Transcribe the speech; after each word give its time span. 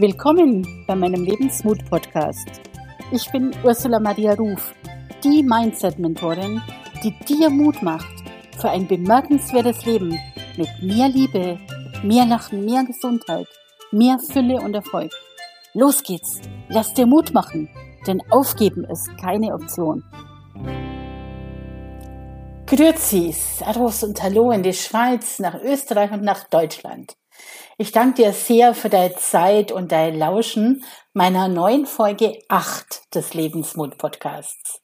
Willkommen 0.00 0.84
bei 0.86 0.94
meinem 0.94 1.24
Lebensmut-Podcast. 1.24 2.60
Ich 3.10 3.28
bin 3.32 3.50
Ursula 3.64 3.98
Maria 3.98 4.34
Ruf, 4.34 4.72
die 5.24 5.42
Mindset-Mentorin, 5.42 6.62
die 7.02 7.12
dir 7.24 7.50
Mut 7.50 7.82
macht 7.82 8.06
für 8.60 8.70
ein 8.70 8.86
bemerkenswertes 8.86 9.84
Leben 9.86 10.16
mit 10.56 10.68
mehr 10.80 11.08
Liebe, 11.08 11.58
mehr 12.04 12.26
Lachen, 12.26 12.64
mehr 12.64 12.84
Gesundheit, 12.84 13.48
mehr 13.90 14.20
Fülle 14.20 14.60
und 14.60 14.72
Erfolg. 14.74 15.10
Los 15.74 16.04
geht's, 16.04 16.42
lass 16.68 16.94
dir 16.94 17.06
Mut 17.06 17.34
machen, 17.34 17.68
denn 18.06 18.22
aufgeben 18.30 18.84
ist 18.84 19.10
keine 19.20 19.52
Option. 19.52 20.04
Grüezi, 22.66 23.32
Servus 23.32 24.04
und 24.04 24.22
Hallo 24.22 24.52
in 24.52 24.62
die 24.62 24.74
Schweiz, 24.74 25.40
nach 25.40 25.60
Österreich 25.60 26.12
und 26.12 26.22
nach 26.22 26.44
Deutschland. 26.44 27.16
Ich 27.80 27.92
danke 27.92 28.24
dir 28.24 28.32
sehr 28.32 28.74
für 28.74 28.88
deine 28.88 29.14
Zeit 29.14 29.70
und 29.70 29.92
dein 29.92 30.18
Lauschen 30.18 30.82
meiner 31.12 31.46
neuen 31.46 31.86
Folge 31.86 32.36
8 32.48 33.14
des 33.14 33.34
Lebensmut-Podcasts. 33.34 34.80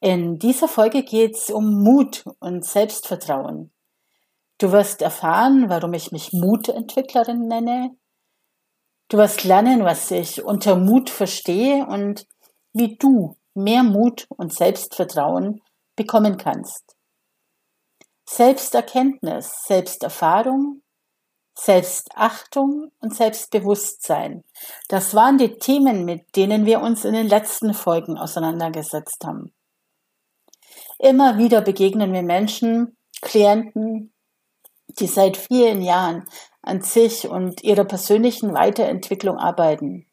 In 0.00 0.38
dieser 0.38 0.68
Folge 0.68 1.02
geht 1.02 1.36
es 1.36 1.48
um 1.48 1.82
Mut 1.82 2.26
und 2.40 2.62
Selbstvertrauen. 2.62 3.72
Du 4.58 4.70
wirst 4.70 5.00
erfahren, 5.00 5.70
warum 5.70 5.94
ich 5.94 6.12
mich 6.12 6.34
Mutentwicklerin 6.34 7.48
nenne. 7.48 7.96
Du 9.08 9.16
wirst 9.16 9.44
lernen, 9.44 9.82
was 9.82 10.10
ich 10.10 10.44
unter 10.44 10.76
Mut 10.76 11.08
verstehe 11.08 11.86
und 11.86 12.26
wie 12.74 12.98
du 12.98 13.38
mehr 13.54 13.82
Mut 13.82 14.26
und 14.36 14.52
Selbstvertrauen 14.52 15.62
bekommen 15.96 16.36
kannst. 16.36 16.98
Selbsterkenntnis, 18.26 19.62
Selbsterfahrung 19.64 20.82
Selbstachtung 21.60 22.92
und 23.00 23.14
Selbstbewusstsein. 23.14 24.44
Das 24.88 25.14
waren 25.14 25.38
die 25.38 25.58
Themen, 25.58 26.04
mit 26.04 26.36
denen 26.36 26.66
wir 26.66 26.80
uns 26.80 27.04
in 27.04 27.14
den 27.14 27.26
letzten 27.26 27.74
Folgen 27.74 28.16
auseinandergesetzt 28.16 29.24
haben. 29.24 29.52
Immer 30.98 31.36
wieder 31.36 31.60
begegnen 31.60 32.12
wir 32.12 32.22
Menschen, 32.22 32.96
Klienten, 33.20 34.12
die 34.88 35.08
seit 35.08 35.36
vielen 35.36 35.82
Jahren 35.82 36.28
an 36.62 36.80
sich 36.82 37.28
und 37.28 37.64
ihrer 37.64 37.84
persönlichen 37.84 38.54
Weiterentwicklung 38.54 39.36
arbeiten. 39.36 40.06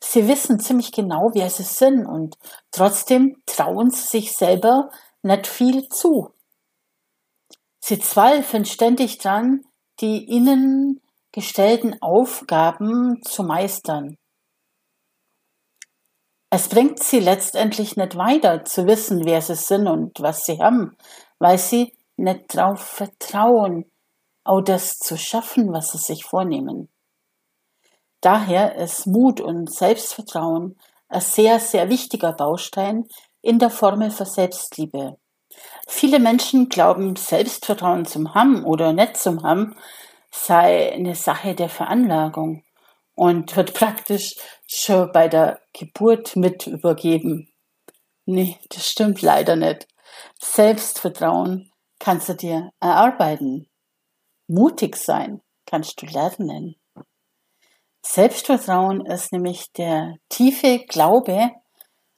Sie 0.00 0.28
wissen 0.28 0.60
ziemlich 0.60 0.92
genau, 0.92 1.30
wer 1.34 1.50
sie 1.50 1.64
sind 1.64 2.06
und 2.06 2.36
trotzdem 2.70 3.42
trauen 3.46 3.90
sie 3.90 4.02
sich 4.02 4.36
selber 4.36 4.90
nicht 5.22 5.46
viel 5.46 5.88
zu. 5.88 6.30
Sie 7.80 7.98
zweifeln 7.98 8.64
ständig 8.64 9.18
dran, 9.18 9.64
die 10.02 10.24
ihnen 10.26 11.00
gestellten 11.32 12.00
Aufgaben 12.02 13.22
zu 13.22 13.44
meistern. 13.44 14.18
Es 16.50 16.68
bringt 16.68 17.02
sie 17.02 17.20
letztendlich 17.20 17.96
nicht 17.96 18.16
weiter 18.16 18.64
zu 18.64 18.86
wissen, 18.86 19.24
wer 19.24 19.40
sie 19.40 19.54
sind 19.54 19.86
und 19.86 20.20
was 20.20 20.44
sie 20.44 20.58
haben, 20.58 20.96
weil 21.38 21.56
sie 21.56 21.96
nicht 22.16 22.54
darauf 22.54 22.80
vertrauen, 22.80 23.90
auch 24.44 24.60
das 24.60 24.98
zu 24.98 25.16
schaffen, 25.16 25.72
was 25.72 25.92
sie 25.92 25.98
sich 25.98 26.24
vornehmen. 26.24 26.90
Daher 28.20 28.76
ist 28.76 29.06
Mut 29.06 29.40
und 29.40 29.72
Selbstvertrauen 29.72 30.78
ein 31.08 31.20
sehr, 31.20 31.58
sehr 31.58 31.88
wichtiger 31.88 32.32
Baustein 32.32 33.06
in 33.40 33.58
der 33.58 33.70
Formel 33.70 34.10
für 34.10 34.26
Selbstliebe. 34.26 35.16
Viele 35.88 36.18
Menschen 36.18 36.68
glauben, 36.68 37.16
Selbstvertrauen 37.16 38.06
zum 38.06 38.34
haben 38.34 38.64
oder 38.64 38.92
nicht 38.92 39.16
zum 39.16 39.42
haben, 39.42 39.76
sei 40.30 40.92
eine 40.92 41.14
Sache 41.14 41.54
der 41.54 41.68
Veranlagung 41.68 42.64
und 43.14 43.56
wird 43.56 43.74
praktisch 43.74 44.34
schon 44.66 45.10
bei 45.12 45.28
der 45.28 45.60
Geburt 45.72 46.36
mit 46.36 46.66
übergeben. 46.66 47.48
Nee, 48.24 48.58
das 48.70 48.88
stimmt 48.88 49.20
leider 49.22 49.56
nicht. 49.56 49.88
Selbstvertrauen 50.40 51.70
kannst 51.98 52.28
du 52.28 52.34
dir 52.34 52.70
erarbeiten. 52.80 53.68
Mutig 54.46 54.96
sein 54.96 55.40
kannst 55.66 56.00
du 56.02 56.06
lernen. 56.06 56.76
Selbstvertrauen 58.04 59.06
ist 59.06 59.32
nämlich 59.32 59.72
der 59.72 60.16
tiefe 60.28 60.80
Glaube 60.88 61.50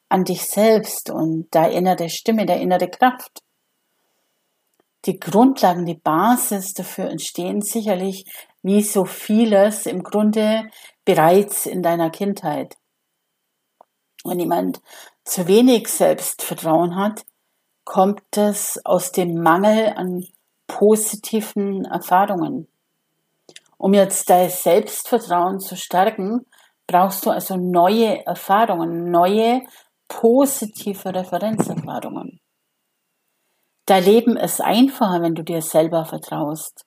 an 0.09 0.25
dich 0.25 0.47
selbst 0.47 1.11
und 1.11 1.49
deine 1.55 1.75
innere 1.75 2.09
Stimme, 2.09 2.47
der 2.47 2.61
innere 2.61 2.89
Kraft. 2.89 3.44
Die 5.07 5.21
Grundlagen, 5.21 5.85
die 5.85 5.95
Basis 5.95 6.73
dafür 6.73 7.11
entstehen 7.11 7.61
sicherlich 7.61 8.25
wie 8.63 8.83
so 8.83 9.05
vieles 9.05 9.85
im 9.85 10.03
Grunde 10.03 10.71
bereits 11.05 11.67
in 11.67 11.83
deiner 11.83 12.11
Kindheit. 12.11 12.77
Wenn 14.25 14.41
jemand 14.41 14.81
zu 15.25 15.47
wenig 15.47 15.89
Selbstvertrauen 15.89 16.97
hat, 16.97 17.25
kommt 17.85 18.23
es 18.37 18.81
aus 18.87 19.13
dem 19.13 19.43
Mangel 19.43 19.93
an 19.95 20.25
positiven 20.67 21.85
Erfahrungen. 21.85 22.67
Um 23.77 23.93
jetzt 23.93 24.31
dein 24.31 24.49
Selbstvertrauen 24.49 25.61
zu 25.61 25.77
stärken, 25.77 26.47
brauchst 26.87 27.27
du 27.27 27.31
also 27.31 27.57
neue 27.57 28.25
Erfahrungen, 28.25 29.11
neue 29.11 29.63
positive 30.09 31.15
Referenzerfahrungen. 31.15 32.41
Dein 33.87 34.05
Leben 34.05 34.37
ist 34.37 34.61
einfacher, 34.61 35.21
wenn 35.21 35.35
du 35.35 35.43
dir 35.43 35.61
selber 35.61 36.05
vertraust. 36.05 36.87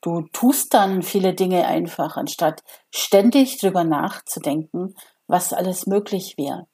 Du 0.00 0.22
tust 0.32 0.72
dann 0.74 1.02
viele 1.02 1.34
Dinge 1.34 1.66
einfach, 1.66 2.16
anstatt 2.16 2.62
ständig 2.94 3.58
drüber 3.58 3.84
nachzudenken, 3.84 4.94
was 5.26 5.52
alles 5.52 5.86
möglich 5.86 6.34
wäre. 6.38 6.66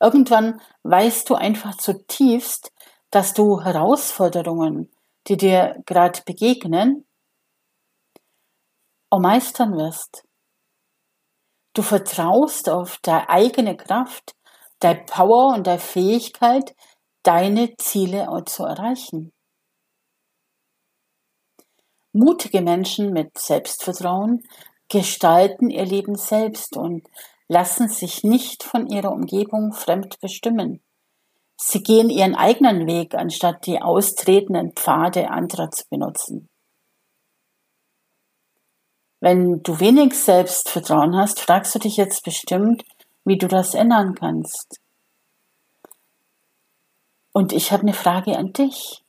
Irgendwann 0.00 0.60
weißt 0.82 1.30
du 1.30 1.36
einfach 1.36 1.76
zutiefst, 1.76 2.72
dass 3.10 3.34
du 3.34 3.62
Herausforderungen, 3.62 4.90
die 5.28 5.36
dir 5.36 5.80
gerade 5.86 6.20
begegnen, 6.26 7.06
meistern 9.10 9.76
wirst. 9.76 10.24
Du 11.74 11.82
vertraust 11.82 12.68
auf 12.68 12.98
deine 13.02 13.28
eigene 13.28 13.76
Kraft, 13.76 14.34
deine 14.80 15.04
Power 15.04 15.54
und 15.54 15.66
deine 15.66 15.78
Fähigkeit, 15.78 16.74
deine 17.22 17.76
Ziele 17.76 18.28
zu 18.46 18.64
erreichen. 18.64 19.32
Mutige 22.12 22.60
Menschen 22.60 23.12
mit 23.12 23.38
Selbstvertrauen 23.38 24.42
gestalten 24.88 25.70
ihr 25.70 25.86
Leben 25.86 26.16
selbst 26.16 26.76
und 26.76 27.08
lassen 27.48 27.88
sich 27.88 28.22
nicht 28.22 28.62
von 28.62 28.86
ihrer 28.86 29.12
Umgebung 29.12 29.72
fremd 29.72 30.20
bestimmen. 30.20 30.82
Sie 31.56 31.82
gehen 31.82 32.10
ihren 32.10 32.34
eigenen 32.34 32.86
Weg, 32.86 33.14
anstatt 33.14 33.66
die 33.66 33.80
austretenden 33.80 34.72
Pfade 34.72 35.30
anderer 35.30 35.70
zu 35.70 35.84
benutzen. 35.88 36.48
Wenn 39.20 39.62
du 39.62 39.78
wenig 39.78 40.14
Selbstvertrauen 40.14 41.16
hast, 41.16 41.38
fragst 41.38 41.74
du 41.74 41.78
dich 41.78 41.96
jetzt 41.96 42.24
bestimmt, 42.24 42.82
wie 43.24 43.38
du 43.38 43.46
das 43.46 43.74
ändern 43.74 44.14
kannst. 44.14 44.81
Und 47.32 47.52
ich 47.52 47.72
habe 47.72 47.82
eine 47.82 47.94
Frage 47.94 48.36
an 48.36 48.52
dich. 48.52 49.02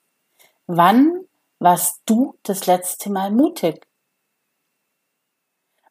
Wann 0.66 1.28
warst 1.60 2.02
du 2.06 2.38
das 2.44 2.66
letzte 2.68 3.12
Mal 3.12 3.32
mutig? 3.32 3.86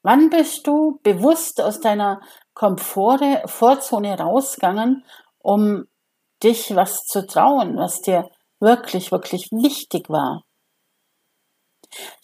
Wann 0.03 0.31
bist 0.31 0.67
du 0.67 0.99
bewusst 1.03 1.61
aus 1.61 1.81
deiner 1.81 2.21
Komfortzone 2.55 4.19
rausgegangen, 4.19 5.05
um 5.39 5.87
dich 6.43 6.75
was 6.75 7.05
zu 7.05 7.27
trauen, 7.27 7.77
was 7.77 8.01
dir 8.01 8.29
wirklich, 8.59 9.13
wirklich 9.13 9.53
wichtig 9.53 10.11
war? 10.11 10.45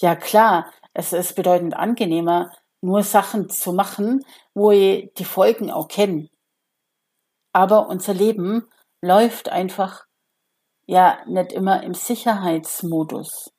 Ja 0.01 0.17
klar, 0.17 0.73
es 0.93 1.13
ist 1.13 1.37
bedeutend 1.37 1.75
angenehmer, 1.75 2.51
nur 2.81 3.03
Sachen 3.03 3.51
zu 3.51 3.73
machen, 3.73 4.25
wo 4.55 4.71
wir 4.71 5.09
die 5.13 5.25
Folgen 5.25 5.71
auch 5.71 5.89
kennen. 5.89 6.31
Aber 7.53 7.89
unser 7.89 8.15
Leben 8.15 8.69
läuft 9.03 9.49
einfach 9.49 10.05
ja 10.87 11.19
nicht 11.27 11.53
immer 11.53 11.83
im 11.83 11.95
Sicherheitsmodus. 11.95 13.53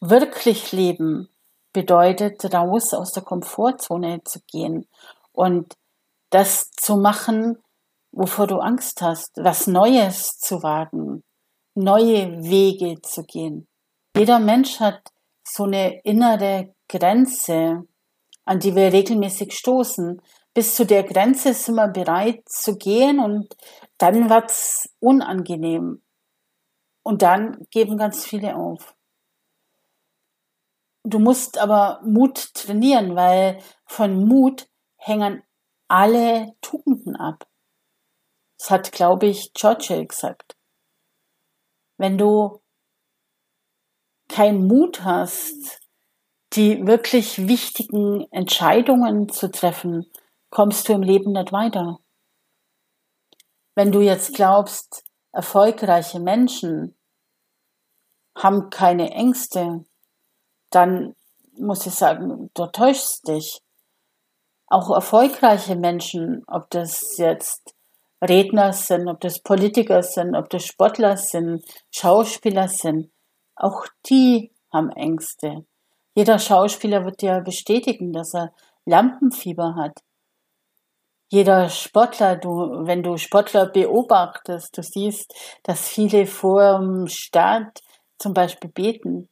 Wirklich 0.00 0.72
leben 0.72 1.28
bedeutet, 1.72 2.42
raus 2.54 2.94
aus 2.94 3.12
der 3.12 3.22
Komfortzone 3.22 4.22
zu 4.24 4.40
gehen 4.50 4.86
und 5.32 5.74
das 6.30 6.70
zu 6.70 6.96
machen, 6.96 7.62
wovor 8.12 8.46
du 8.46 8.58
Angst 8.58 9.02
hast, 9.02 9.32
was 9.36 9.66
Neues 9.66 10.38
zu 10.38 10.62
wagen, 10.62 11.22
neue 11.74 12.42
Wege 12.42 13.00
zu 13.02 13.24
gehen. 13.24 13.68
Jeder 14.16 14.38
Mensch 14.38 14.80
hat 14.80 15.02
so 15.46 15.64
eine 15.64 16.00
innere 16.00 16.74
Grenze, 16.88 17.86
an 18.44 18.60
die 18.60 18.74
wir 18.74 18.92
regelmäßig 18.92 19.52
stoßen. 19.52 20.22
Bis 20.56 20.74
zu 20.74 20.86
der 20.86 21.02
Grenze 21.02 21.52
sind 21.52 21.74
wir 21.74 21.88
bereit 21.88 22.48
zu 22.48 22.78
gehen 22.78 23.20
und 23.20 23.54
dann 23.98 24.30
wird's 24.30 24.88
unangenehm. 25.00 26.02
Und 27.02 27.20
dann 27.20 27.66
geben 27.70 27.98
ganz 27.98 28.24
viele 28.24 28.56
auf. 28.56 28.96
du 31.04 31.18
musst 31.18 31.58
aber 31.58 32.00
Mut 32.04 32.54
trainieren, 32.54 33.14
weil 33.16 33.62
von 33.84 34.26
Mut 34.26 34.66
hängen 34.96 35.42
alle 35.88 36.54
Tugenden 36.62 37.16
ab. 37.16 37.46
Das 38.56 38.70
hat, 38.70 38.92
glaube 38.92 39.26
ich, 39.26 39.52
Churchill 39.52 40.06
gesagt. 40.06 40.56
Wenn 41.98 42.16
du 42.16 42.62
keinen 44.28 44.66
Mut 44.66 45.04
hast, 45.04 45.82
die 46.54 46.86
wirklich 46.86 47.46
wichtigen 47.46 48.26
Entscheidungen 48.32 49.28
zu 49.28 49.50
treffen, 49.50 50.10
kommst 50.50 50.88
du 50.88 50.92
im 50.92 51.02
Leben 51.02 51.32
nicht 51.32 51.52
weiter. 51.52 51.98
Wenn 53.74 53.92
du 53.92 54.00
jetzt 54.00 54.34
glaubst, 54.34 55.04
erfolgreiche 55.32 56.18
Menschen 56.18 56.96
haben 58.36 58.70
keine 58.70 59.10
Ängste, 59.10 59.84
dann 60.70 61.14
muss 61.58 61.86
ich 61.86 61.94
sagen, 61.94 62.50
du 62.54 62.66
täuschst 62.66 63.28
dich. 63.28 63.60
Auch 64.68 64.90
erfolgreiche 64.90 65.76
Menschen, 65.76 66.42
ob 66.48 66.70
das 66.70 67.16
jetzt 67.18 67.74
Redner 68.22 68.72
sind, 68.72 69.08
ob 69.08 69.20
das 69.20 69.40
Politiker 69.40 70.02
sind, 70.02 70.34
ob 70.34 70.50
das 70.50 70.64
Sportler 70.64 71.16
sind, 71.16 71.64
Schauspieler 71.90 72.68
sind, 72.68 73.10
auch 73.54 73.86
die 74.06 74.52
haben 74.72 74.90
Ängste. 74.90 75.66
Jeder 76.14 76.38
Schauspieler 76.38 77.04
wird 77.04 77.22
ja 77.22 77.40
bestätigen, 77.40 78.12
dass 78.12 78.34
er 78.34 78.52
Lampenfieber 78.86 79.74
hat. 79.76 80.00
Jeder 81.28 81.68
Sportler, 81.68 82.36
du, 82.36 82.86
wenn 82.86 83.02
du 83.02 83.16
Sportler 83.16 83.66
beobachtest, 83.66 84.76
du 84.78 84.82
siehst, 84.82 85.34
dass 85.64 85.88
viele 85.88 86.26
vor 86.26 86.78
dem 86.78 87.08
Start 87.08 87.80
zum 88.18 88.32
Beispiel 88.32 88.70
beten. 88.70 89.28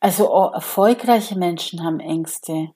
Also 0.00 0.32
auch 0.32 0.52
erfolgreiche 0.52 1.36
Menschen 1.36 1.82
haben 1.82 1.98
Ängste. 1.98 2.68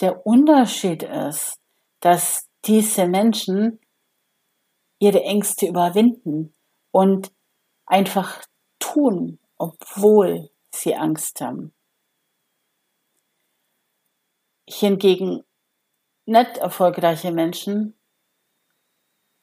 Der 0.00 0.26
Unterschied 0.26 1.04
ist, 1.04 1.60
dass 2.00 2.48
diese 2.64 3.06
Menschen 3.06 3.78
ihre 4.98 5.22
Ängste 5.22 5.66
überwinden 5.66 6.54
und 6.90 7.30
einfach 7.86 8.42
tun, 8.78 9.38
obwohl 9.58 10.50
sie 10.74 10.96
Angst 10.96 11.40
haben. 11.40 11.72
Hingegen 14.68 15.44
nicht 16.26 16.58
erfolgreiche 16.58 17.32
Menschen, 17.32 17.98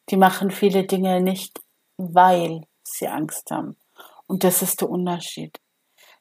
die 0.10 0.18
machen 0.18 0.52
viele 0.52 0.86
Dinge 0.86 1.22
nicht, 1.22 1.62
weil 1.98 2.68
sie 2.84 3.08
Angst 3.08 3.50
haben. 3.52 3.78
Und 4.28 4.44
das 4.44 4.62
ist 4.62 4.82
der 4.82 4.90
Unterschied. 4.90 5.60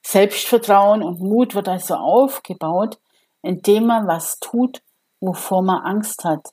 Selbstvertrauen 0.04 1.02
und 1.02 1.20
Mut 1.20 1.54
wird 1.54 1.68
also 1.68 1.94
aufgebaut, 1.94 3.00
indem 3.42 3.86
man 3.86 4.06
was 4.06 4.38
tut, 4.38 4.82
wovor 5.20 5.62
man 5.62 5.82
Angst 5.82 6.24
hat. 6.24 6.50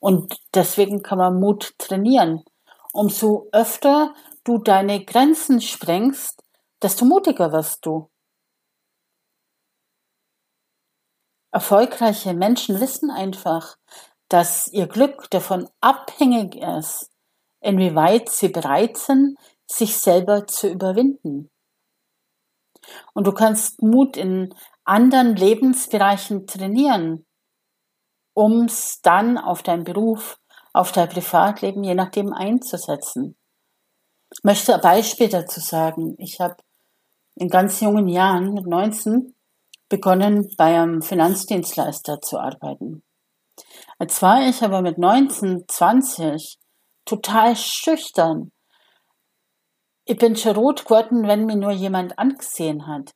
Und 0.00 0.36
deswegen 0.54 1.02
kann 1.02 1.18
man 1.18 1.40
Mut 1.40 1.74
trainieren. 1.78 2.44
Umso 2.92 3.48
öfter 3.52 4.14
du 4.44 4.58
deine 4.58 5.04
Grenzen 5.04 5.60
sprengst, 5.60 6.42
desto 6.82 7.04
mutiger 7.04 7.52
wirst 7.52 7.84
du. 7.84 8.10
Erfolgreiche 11.58 12.34
Menschen 12.34 12.80
wissen 12.80 13.10
einfach, 13.10 13.78
dass 14.28 14.68
ihr 14.68 14.86
Glück 14.86 15.28
davon 15.30 15.68
abhängig 15.80 16.54
ist, 16.54 17.10
inwieweit 17.60 18.28
sie 18.28 18.48
bereit 18.48 18.96
sind, 18.96 19.36
sich 19.66 19.96
selber 19.96 20.46
zu 20.46 20.68
überwinden. 20.68 21.50
Und 23.12 23.26
du 23.26 23.32
kannst 23.32 23.82
Mut 23.82 24.16
in 24.16 24.54
anderen 24.84 25.34
Lebensbereichen 25.34 26.46
trainieren, 26.46 27.26
um 28.34 28.66
es 28.66 29.00
dann 29.02 29.36
auf 29.36 29.64
deinen 29.64 29.82
Beruf, 29.82 30.38
auf 30.72 30.92
dein 30.92 31.08
Privatleben, 31.08 31.82
je 31.82 31.96
nachdem 31.96 32.32
einzusetzen. 32.32 33.36
Ich 34.30 34.44
möchte 34.44 34.76
ein 34.76 34.80
Beispiel 34.80 35.28
dazu 35.28 35.58
sagen. 35.58 36.14
Ich 36.18 36.38
habe 36.38 36.54
in 37.34 37.48
ganz 37.48 37.80
jungen 37.80 38.06
Jahren, 38.06 38.54
mit 38.54 38.64
19, 38.64 39.34
begonnen, 39.88 40.48
bei 40.56 40.80
einem 40.80 41.02
Finanzdienstleister 41.02 42.20
zu 42.20 42.38
arbeiten. 42.38 43.02
Als 43.98 44.22
war 44.22 44.46
ich 44.48 44.62
aber 44.62 44.82
mit 44.82 44.98
19, 44.98 45.64
20 45.66 46.58
total 47.04 47.56
schüchtern. 47.56 48.52
Ich 50.04 50.16
bin 50.16 50.36
schon 50.36 50.56
rot 50.56 50.84
geworden, 50.84 51.26
wenn 51.26 51.46
mir 51.46 51.56
nur 51.56 51.72
jemand 51.72 52.18
angesehen 52.18 52.86
hat. 52.86 53.12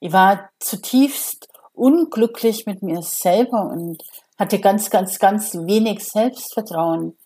Ich 0.00 0.12
war 0.12 0.50
zutiefst 0.60 1.48
unglücklich 1.72 2.66
mit 2.66 2.82
mir 2.82 3.02
selber 3.02 3.62
und 3.62 4.02
hatte 4.38 4.60
ganz, 4.60 4.90
ganz, 4.90 5.18
ganz 5.18 5.54
wenig 5.54 6.04
Selbstvertrauen. 6.04 7.16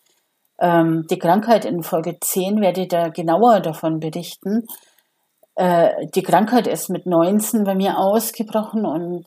Ähm, 0.59 1.07
die 1.11 1.19
Krankheit 1.19 1.65
in 1.65 1.83
Folge 1.83 2.19
10 2.21 2.61
werde 2.61 2.83
ich 2.83 2.89
da 2.89 3.09
genauer 3.09 3.61
davon 3.61 3.99
berichten. 3.99 4.67
Äh, 5.55 6.07
die 6.15 6.23
Krankheit 6.23 6.67
ist 6.67 6.89
mit 6.89 7.07
19 7.07 7.65
bei 7.65 7.75
mir 7.75 7.99
ausgebrochen 7.99 8.87
und 8.87 9.27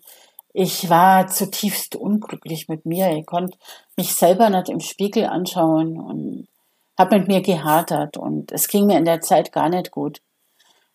ich 0.53 0.89
war 0.89 1.27
zutiefst 1.27 1.95
unglücklich 1.95 2.67
mit 2.69 2.85
mir. 2.85 3.11
Ich 3.11 3.25
konnte 3.25 3.57
mich 3.97 4.15
selber 4.15 4.49
nicht 4.49 4.69
im 4.69 4.79
Spiegel 4.79 5.25
anschauen 5.25 5.99
und 5.99 6.47
habe 6.97 7.19
mit 7.19 7.27
mir 7.27 7.41
gehadert 7.41 8.17
und 8.17 8.51
es 8.51 8.67
ging 8.67 8.87
mir 8.87 8.97
in 8.97 9.05
der 9.05 9.21
Zeit 9.21 9.51
gar 9.51 9.69
nicht 9.69 9.91
gut. 9.91 10.21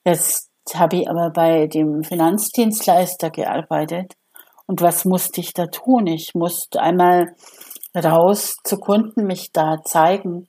Jetzt 0.04 0.50
habe 0.74 0.96
ich 0.96 1.10
aber 1.10 1.30
bei 1.30 1.66
dem 1.66 2.02
Finanzdienstleister 2.02 3.30
gearbeitet 3.30 4.14
und 4.66 4.80
was 4.80 5.04
musste 5.04 5.40
ich 5.40 5.52
da 5.52 5.66
tun? 5.66 6.06
Ich 6.06 6.34
musste 6.34 6.80
einmal 6.80 7.34
raus 7.94 8.56
zu 8.64 8.78
Kunden 8.78 9.26
mich 9.26 9.52
da 9.52 9.82
zeigen 9.84 10.48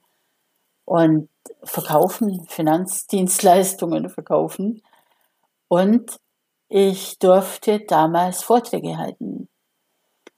und 0.84 1.28
verkaufen, 1.64 2.44
Finanzdienstleistungen 2.48 4.08
verkaufen. 4.08 4.82
Und 5.68 6.18
ich 6.68 7.18
durfte 7.18 7.80
damals 7.80 8.42
Vorträge 8.42 8.96
halten. 8.96 9.48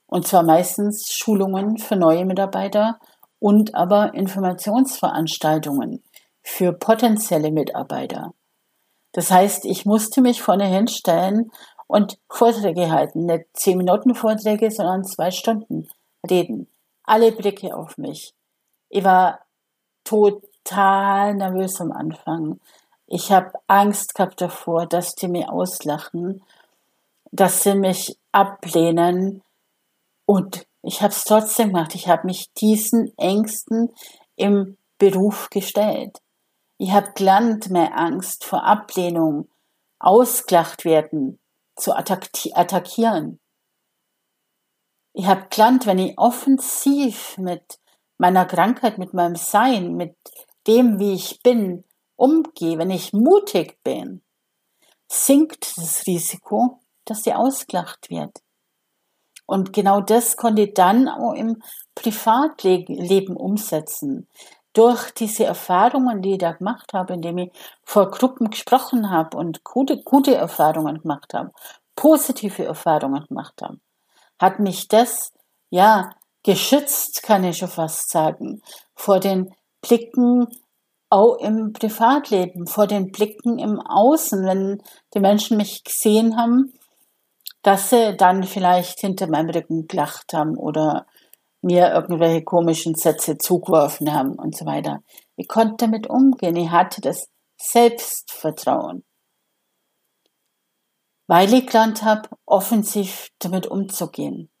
Und 0.07 0.27
zwar 0.27 0.43
meistens 0.43 1.11
Schulungen 1.11 1.77
für 1.77 1.95
neue 1.95 2.25
Mitarbeiter 2.25 2.99
und 3.39 3.75
aber 3.75 4.13
Informationsveranstaltungen 4.13 6.03
für 6.41 6.73
potenzielle 6.73 7.51
Mitarbeiter. 7.51 8.33
Das 9.11 9.31
heißt, 9.31 9.65
ich 9.65 9.85
musste 9.85 10.21
mich 10.21 10.41
vorne 10.41 10.65
hinstellen 10.65 11.51
und 11.87 12.19
Vorträge 12.29 12.91
halten. 12.91 13.25
Nicht 13.25 13.45
zehn 13.53 13.77
Minuten 13.77 14.13
Vorträge, 14.13 14.69
sondern 14.71 15.05
zwei 15.05 15.31
Stunden 15.31 15.87
reden. 16.29 16.67
Alle 17.03 17.31
Blicke 17.31 17.75
auf 17.75 17.97
mich. 17.97 18.33
Ich 18.89 19.03
war 19.03 19.39
total 20.65 21.35
nervös 21.35 21.79
am 21.79 21.91
Anfang. 21.91 22.59
Ich 23.07 23.31
habe 23.31 23.51
Angst 23.67 24.15
gehabt 24.15 24.41
davor, 24.41 24.87
dass 24.87 25.15
die 25.15 25.27
mir 25.27 25.51
auslachen, 25.51 26.43
dass 27.31 27.63
sie 27.63 27.75
mich 27.75 28.17
ablehnen. 28.31 29.43
Und 30.25 30.65
ich 30.81 31.01
habe 31.01 31.13
es 31.13 31.23
trotzdem 31.23 31.69
gemacht. 31.69 31.93
Ich 31.95 32.07
habe 32.07 32.25
mich 32.25 32.51
diesen 32.53 33.15
Ängsten 33.17 33.93
im 34.35 34.77
Beruf 34.97 35.49
gestellt. 35.49 36.19
Ich 36.77 36.91
habe 36.91 37.13
gelernt, 37.13 37.69
mehr 37.69 37.97
Angst 37.97 38.43
vor 38.43 38.63
Ablehnung, 38.63 39.47
ausgelacht 39.99 40.83
werden, 40.83 41.39
zu 41.75 41.93
attackieren. 41.95 43.39
Ich 45.13 45.25
habe 45.25 45.47
gelernt, 45.49 45.85
wenn 45.85 45.99
ich 45.99 46.17
offensiv 46.17 47.37
mit 47.37 47.79
meiner 48.17 48.45
Krankheit, 48.45 48.97
mit 48.97 49.13
meinem 49.13 49.35
Sein, 49.35 49.95
mit 49.95 50.15
dem, 50.67 50.99
wie 50.99 51.13
ich 51.13 51.41
bin, 51.43 51.83
umgehe, 52.15 52.77
wenn 52.77 52.91
ich 52.91 53.13
mutig 53.13 53.77
bin, 53.83 54.21
sinkt 55.07 55.77
das 55.77 56.05
Risiko, 56.07 56.79
dass 57.05 57.23
sie 57.23 57.33
ausgelacht 57.33 58.09
wird. 58.09 58.41
Und 59.45 59.73
genau 59.73 60.01
das 60.01 60.37
konnte 60.37 60.63
ich 60.63 60.73
dann 60.73 61.07
auch 61.07 61.33
im 61.33 61.61
Privatleben 61.93 63.37
umsetzen. 63.37 64.27
Durch 64.73 65.11
diese 65.11 65.45
Erfahrungen, 65.45 66.21
die 66.21 66.33
ich 66.33 66.39
da 66.39 66.51
gemacht 66.51 66.93
habe, 66.93 67.13
indem 67.13 67.37
ich 67.37 67.51
vor 67.83 68.11
Gruppen 68.11 68.49
gesprochen 68.49 69.09
habe 69.09 69.37
und 69.37 69.63
gute, 69.63 70.01
gute 70.01 70.35
Erfahrungen 70.35 71.01
gemacht 71.01 71.33
habe, 71.33 71.51
positive 71.95 72.65
Erfahrungen 72.65 73.25
gemacht 73.27 73.61
habe, 73.61 73.79
hat 74.39 74.59
mich 74.59 74.87
das, 74.87 75.31
ja, 75.69 76.09
geschützt, 76.43 77.23
kann 77.23 77.43
ich 77.43 77.57
schon 77.57 77.69
fast 77.69 78.09
sagen, 78.09 78.61
vor 78.95 79.19
den 79.19 79.53
Blicken 79.87 80.47
auch 81.09 81.35
im 81.37 81.73
Privatleben, 81.73 82.67
vor 82.67 82.87
den 82.87 83.11
Blicken 83.11 83.59
im 83.59 83.79
Außen, 83.79 84.45
wenn 84.45 84.81
die 85.13 85.19
Menschen 85.19 85.57
mich 85.57 85.83
gesehen 85.83 86.37
haben, 86.37 86.73
dass 87.61 87.89
sie 87.89 88.15
dann 88.17 88.43
vielleicht 88.43 88.99
hinter 88.99 89.27
meinem 89.27 89.49
Rücken 89.49 89.87
gelacht 89.87 90.33
haben 90.33 90.57
oder 90.57 91.05
mir 91.61 91.91
irgendwelche 91.91 92.43
komischen 92.43 92.95
Sätze 92.95 93.37
zugeworfen 93.37 94.13
haben 94.13 94.33
und 94.33 94.55
so 94.55 94.65
weiter. 94.65 95.01
Ich 95.35 95.47
konnte 95.47 95.85
damit 95.85 96.07
umgehen. 96.07 96.55
Ich 96.55 96.69
hatte 96.69 97.01
das 97.01 97.27
Selbstvertrauen. 97.57 99.03
weil 101.27 101.53
ich 101.53 101.65
gelernt 101.65 102.03
habe, 102.03 102.29
offensiv 102.45 103.31
damit 103.39 103.67
umzugehen. 103.67 104.51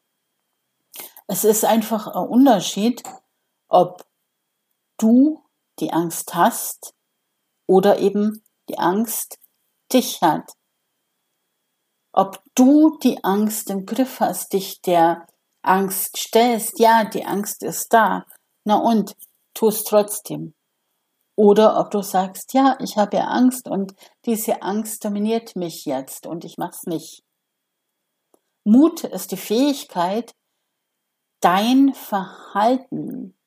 Es 1.27 1.43
ist 1.43 1.65
einfach 1.65 2.07
ein 2.07 2.27
Unterschied, 2.27 3.03
ob 3.67 4.03
du 4.97 5.43
die 5.79 5.91
Angst 5.91 6.35
hast 6.35 6.93
oder 7.67 7.99
eben 7.99 8.43
die 8.69 8.79
Angst 8.79 9.39
dich 9.91 10.21
hat. 10.21 10.51
Ob 12.13 12.41
du 12.55 12.97
die 13.03 13.23
Angst 13.23 13.69
im 13.69 13.85
Griff 13.85 14.19
hast, 14.19 14.53
dich 14.53 14.81
der 14.81 15.27
Angst 15.61 16.17
stellst, 16.17 16.79
ja, 16.79 17.03
die 17.03 17.25
Angst 17.25 17.63
ist 17.63 17.91
da. 17.91 18.25
Na 18.63 18.77
und, 18.77 19.15
tust 19.53 19.87
trotzdem. 19.87 20.53
Oder 21.35 21.77
ob 21.77 21.91
du 21.91 22.01
sagst, 22.01 22.53
ja, 22.53 22.77
ich 22.79 22.97
habe 22.97 23.17
ja 23.17 23.25
Angst 23.25 23.67
und 23.67 23.93
diese 24.25 24.61
Angst 24.61 25.03
dominiert 25.03 25.55
mich 25.55 25.85
jetzt 25.85 26.25
und 26.25 26.45
ich 26.45 26.57
mach's 26.57 26.83
nicht. 26.85 27.23
Mut 28.63 29.03
ist 29.03 29.31
die 29.31 29.37
Fähigkeit, 29.37 30.33
dein 31.41 31.93
Verhalten 31.93 33.37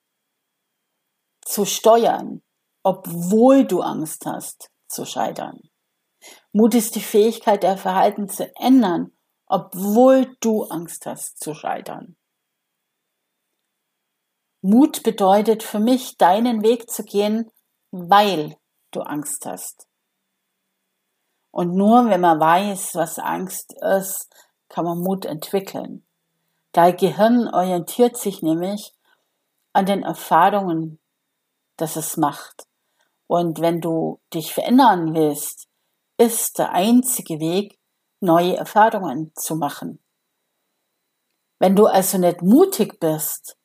zu 1.48 1.64
steuern, 1.64 2.42
obwohl 2.82 3.64
du 3.64 3.80
Angst 3.80 4.26
hast 4.26 4.70
zu 4.86 5.06
scheitern. 5.06 5.58
Mut 6.52 6.74
ist 6.74 6.94
die 6.94 7.00
Fähigkeit, 7.00 7.64
dein 7.64 7.78
Verhalten 7.78 8.28
zu 8.28 8.54
ändern, 8.56 9.12
obwohl 9.46 10.36
du 10.40 10.64
Angst 10.64 11.06
hast 11.06 11.42
zu 11.42 11.54
scheitern. 11.54 12.16
Mut 14.60 15.02
bedeutet 15.02 15.62
für 15.62 15.78
mich, 15.78 16.18
deinen 16.18 16.62
Weg 16.62 16.90
zu 16.90 17.02
gehen, 17.02 17.50
weil 17.90 18.56
du 18.90 19.00
Angst 19.00 19.46
hast. 19.46 19.86
Und 21.50 21.74
nur 21.74 22.10
wenn 22.10 22.20
man 22.20 22.38
weiß, 22.38 22.94
was 22.94 23.18
Angst 23.18 23.72
ist, 23.72 24.28
kann 24.68 24.84
man 24.84 24.98
Mut 24.98 25.24
entwickeln. 25.24 26.06
Dein 26.72 26.96
Gehirn 26.96 27.48
orientiert 27.48 28.18
sich 28.18 28.42
nämlich 28.42 28.92
an 29.72 29.86
den 29.86 30.02
Erfahrungen, 30.02 31.00
das 31.78 31.96
es 31.96 32.16
macht. 32.16 32.66
Und 33.26 33.60
wenn 33.60 33.80
du 33.80 34.20
dich 34.34 34.52
verändern 34.52 35.14
willst, 35.14 35.68
ist 36.18 36.58
der 36.58 36.72
einzige 36.72 37.38
Weg, 37.40 37.78
neue 38.20 38.56
Erfahrungen 38.56 39.32
zu 39.34 39.56
machen. 39.56 40.00
Wenn 41.60 41.76
du 41.76 41.86
also 41.86 42.18
nicht 42.18 42.42
mutig 42.42 43.00
bist, 43.00 43.56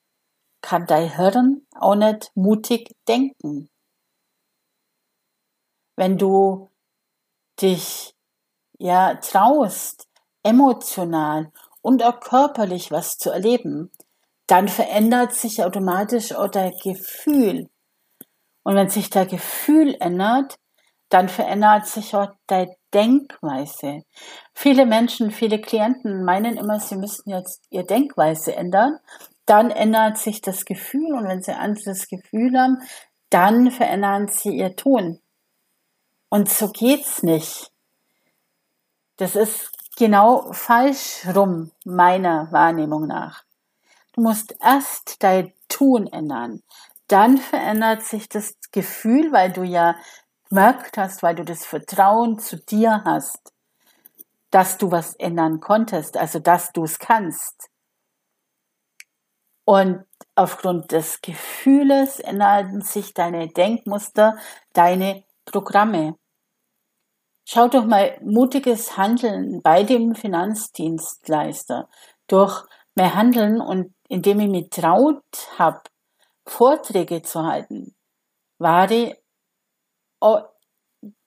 kann 0.61 0.85
dein 0.87 1.15
Hirn 1.15 1.67
auch 1.79 1.95
nicht 1.95 2.31
mutig 2.35 2.95
denken. 3.07 3.69
Wenn 5.95 6.17
du 6.17 6.71
dich 7.61 8.15
ja 8.79 9.15
traust, 9.15 10.07
emotional 10.43 11.51
und 11.81 12.03
auch 12.03 12.19
körperlich 12.19 12.91
was 12.91 13.17
zu 13.17 13.29
erleben, 13.29 13.91
dann 14.47 14.67
verändert 14.67 15.33
sich 15.33 15.63
automatisch 15.63 16.33
auch 16.33 16.49
dein 16.49 16.73
Gefühl. 16.83 17.69
Und 18.63 18.75
wenn 18.75 18.89
sich 18.89 19.09
dein 19.09 19.27
Gefühl 19.27 19.95
ändert, 19.99 20.57
dann 21.09 21.29
verändert 21.29 21.85
sich 21.85 22.15
auch 22.15 22.31
deine 22.47 22.75
Denkweise. 22.93 24.03
Viele 24.53 24.85
Menschen, 24.85 25.31
viele 25.31 25.59
Klienten 25.59 26.23
meinen 26.23 26.57
immer, 26.57 26.79
sie 26.79 26.95
müssten 26.95 27.29
jetzt 27.29 27.63
ihr 27.69 27.83
Denkweise 27.83 28.55
ändern. 28.55 28.99
Dann 29.45 29.71
ändert 29.71 30.17
sich 30.17 30.41
das 30.41 30.65
Gefühl 30.65 31.13
und 31.13 31.27
wenn 31.27 31.41
sie 31.41 31.51
ein 31.51 31.59
anderes 31.59 32.07
Gefühl 32.07 32.57
haben, 32.57 32.77
dann 33.29 33.71
verändern 33.71 34.27
sie 34.27 34.57
ihr 34.57 34.75
Ton. 34.75 35.19
Und 36.29 36.49
so 36.49 36.69
geht's 36.69 37.23
nicht. 37.23 37.71
Das 39.17 39.35
ist 39.35 39.71
genau 39.97 40.51
falsch 40.51 41.25
rum, 41.35 41.71
meiner 41.85 42.51
Wahrnehmung 42.51 43.07
nach. 43.07 43.43
Du 44.13 44.21
musst 44.21 44.55
erst 44.63 45.21
dein 45.21 45.53
Tun 45.67 46.07
ändern. 46.07 46.61
Dann 47.13 47.37
verändert 47.37 48.01
sich 48.01 48.27
das 48.27 48.55
Gefühl, 48.71 49.31
weil 49.31 49.51
du 49.51 49.61
ja 49.61 49.95
gemerkt 50.49 50.97
hast, 50.97 51.21
weil 51.21 51.35
du 51.35 51.45
das 51.45 51.63
Vertrauen 51.63 52.39
zu 52.39 52.57
dir 52.57 53.03
hast, 53.05 53.53
dass 54.49 54.79
du 54.79 54.89
was 54.89 55.13
ändern 55.17 55.59
konntest, 55.59 56.17
also 56.17 56.39
dass 56.39 56.71
du 56.71 56.85
es 56.85 56.97
kannst. 56.97 57.69
Und 59.63 60.03
aufgrund 60.33 60.91
des 60.91 61.21
Gefühles 61.21 62.19
ändern 62.19 62.81
sich 62.81 63.13
deine 63.13 63.47
Denkmuster, 63.47 64.35
deine 64.73 65.23
Programme. 65.45 66.15
Schau 67.45 67.67
doch 67.67 67.85
mal 67.85 68.17
mutiges 68.23 68.97
Handeln 68.97 69.61
bei 69.61 69.83
dem 69.83 70.15
Finanzdienstleister. 70.15 71.87
Durch 72.25 72.65
mehr 72.95 73.13
Handeln 73.13 73.61
und 73.61 73.93
indem 74.09 74.39
ich 74.39 74.49
mich 74.49 74.69
traut 74.71 75.21
habe, 75.59 75.83
Vorträge 76.45 77.21
zu 77.21 77.43
halten, 77.43 77.95
war 78.57 78.89
ich 78.91 79.15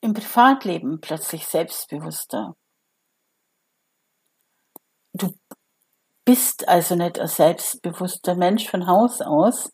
im 0.00 0.14
Privatleben 0.14 1.00
plötzlich 1.00 1.46
selbstbewusster. 1.46 2.56
Du 5.12 5.34
bist 6.24 6.68
also 6.68 6.94
nicht 6.94 7.18
ein 7.18 7.28
selbstbewusster 7.28 8.34
Mensch 8.34 8.68
von 8.68 8.86
Haus 8.86 9.20
aus, 9.20 9.72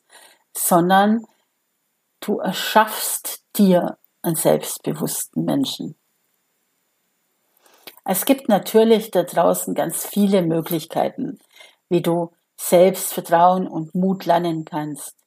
sondern 0.56 1.24
du 2.20 2.38
erschaffst 2.38 3.44
dir 3.56 3.98
einen 4.22 4.36
selbstbewussten 4.36 5.44
Menschen. 5.44 5.98
Es 8.04 8.24
gibt 8.24 8.48
natürlich 8.48 9.10
da 9.10 9.22
draußen 9.22 9.74
ganz 9.74 10.06
viele 10.06 10.42
Möglichkeiten, 10.42 11.38
wie 11.88 12.02
du 12.02 12.32
Selbstvertrauen 12.56 13.68
und 13.68 13.94
Mut 13.94 14.24
lernen 14.24 14.64
kannst. 14.64 15.21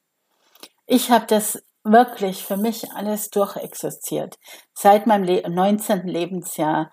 Ich 0.87 1.09
habe 1.11 1.25
das 1.27 1.63
wirklich 1.83 2.43
für 2.43 2.57
mich 2.57 2.91
alles 2.91 3.29
durchexerziert. 3.29 4.37
Seit 4.73 5.07
meinem 5.07 5.23
Le 5.23 5.49
19. 5.49 6.07
Lebensjahr 6.07 6.91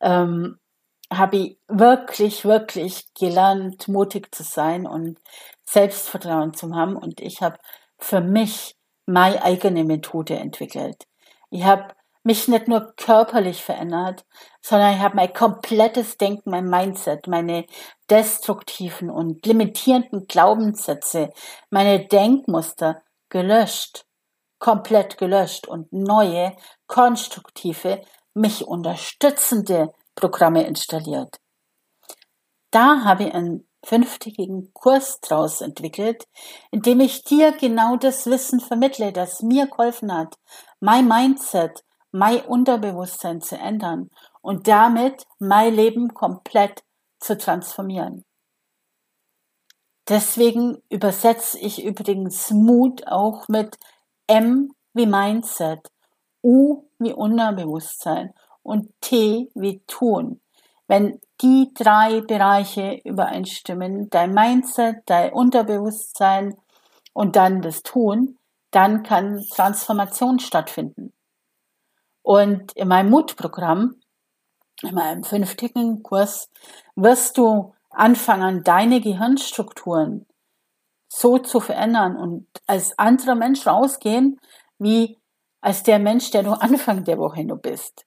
ähm, 0.00 0.58
habe 1.12 1.36
ich 1.36 1.58
wirklich, 1.68 2.44
wirklich 2.44 3.12
gelernt, 3.14 3.88
mutig 3.88 4.34
zu 4.34 4.42
sein 4.42 4.86
und 4.86 5.18
Selbstvertrauen 5.64 6.54
zu 6.54 6.74
haben. 6.74 6.96
Und 6.96 7.20
ich 7.20 7.42
habe 7.42 7.58
für 7.98 8.20
mich 8.20 8.76
meine 9.06 9.42
eigene 9.42 9.84
Methode 9.84 10.36
entwickelt. 10.36 11.06
Ich 11.50 11.64
habe 11.64 11.94
mich 12.24 12.48
nicht 12.48 12.66
nur 12.66 12.92
körperlich 12.96 13.62
verändert, 13.62 14.26
sondern 14.60 14.94
ich 14.94 15.00
habe 15.00 15.14
mein 15.14 15.32
komplettes 15.32 16.18
Denken, 16.18 16.50
mein 16.50 16.68
Mindset, 16.68 17.28
meine 17.28 17.66
destruktiven 18.10 19.10
und 19.10 19.46
limitierenden 19.46 20.26
Glaubenssätze, 20.26 21.30
meine 21.70 22.04
Denkmuster 22.04 23.00
gelöscht, 23.28 24.06
komplett 24.58 25.18
gelöscht 25.18 25.66
und 25.66 25.92
neue, 25.92 26.56
konstruktive, 26.86 28.02
mich 28.34 28.66
unterstützende 28.66 29.92
Programme 30.14 30.66
installiert. 30.66 31.36
Da 32.70 33.04
habe 33.04 33.24
ich 33.24 33.34
einen 33.34 33.68
fünftägigen 33.84 34.72
Kurs 34.72 35.20
draus 35.20 35.60
entwickelt, 35.60 36.24
in 36.70 36.82
dem 36.82 37.00
ich 37.00 37.22
dir 37.22 37.52
genau 37.52 37.96
das 37.96 38.26
Wissen 38.26 38.60
vermittle, 38.60 39.12
das 39.12 39.42
mir 39.42 39.66
geholfen 39.66 40.12
hat, 40.12 40.34
mein 40.80 41.06
Mindset, 41.06 41.84
mein 42.10 42.44
Unterbewusstsein 42.44 43.40
zu 43.40 43.56
ändern 43.56 44.10
und 44.42 44.66
damit 44.66 45.24
mein 45.38 45.74
Leben 45.74 46.14
komplett 46.14 46.82
zu 47.20 47.38
transformieren. 47.38 48.24
Deswegen 50.08 50.82
übersetze 50.88 51.58
ich 51.58 51.84
übrigens 51.84 52.50
Mut 52.50 53.06
auch 53.08 53.48
mit 53.48 53.76
M 54.28 54.72
wie 54.94 55.06
Mindset, 55.06 55.80
U 56.44 56.84
wie 56.98 57.12
Unterbewusstsein 57.12 58.32
und 58.62 58.90
T 59.00 59.50
wie 59.54 59.82
Tun. 59.86 60.40
Wenn 60.86 61.20
die 61.40 61.72
drei 61.74 62.20
Bereiche 62.20 63.00
übereinstimmen, 63.04 64.08
dein 64.10 64.32
Mindset, 64.32 64.98
dein 65.06 65.32
Unterbewusstsein 65.32 66.56
und 67.12 67.34
dann 67.34 67.60
das 67.60 67.82
Tun, 67.82 68.38
dann 68.70 69.02
kann 69.02 69.44
Transformation 69.50 70.38
stattfinden. 70.38 71.12
Und 72.22 72.72
in 72.72 72.88
meinem 72.88 73.10
Mutprogramm, 73.10 74.00
in 74.82 74.94
meinem 74.94 75.24
fünftägigen 75.24 76.02
Kurs, 76.02 76.50
wirst 76.94 77.38
du 77.38 77.74
anfangen, 77.96 78.62
deine 78.64 79.00
Gehirnstrukturen 79.00 80.26
so 81.08 81.38
zu 81.38 81.60
verändern 81.60 82.16
und 82.16 82.46
als 82.66 82.98
anderer 82.98 83.34
Mensch 83.34 83.66
rausgehen, 83.66 84.40
wie 84.78 85.18
als 85.60 85.82
der 85.82 85.98
Mensch, 85.98 86.30
der 86.30 86.42
du 86.42 86.52
Anfang 86.52 87.04
der 87.04 87.18
Woche 87.18 87.44
nur 87.44 87.58
bist. 87.58 88.06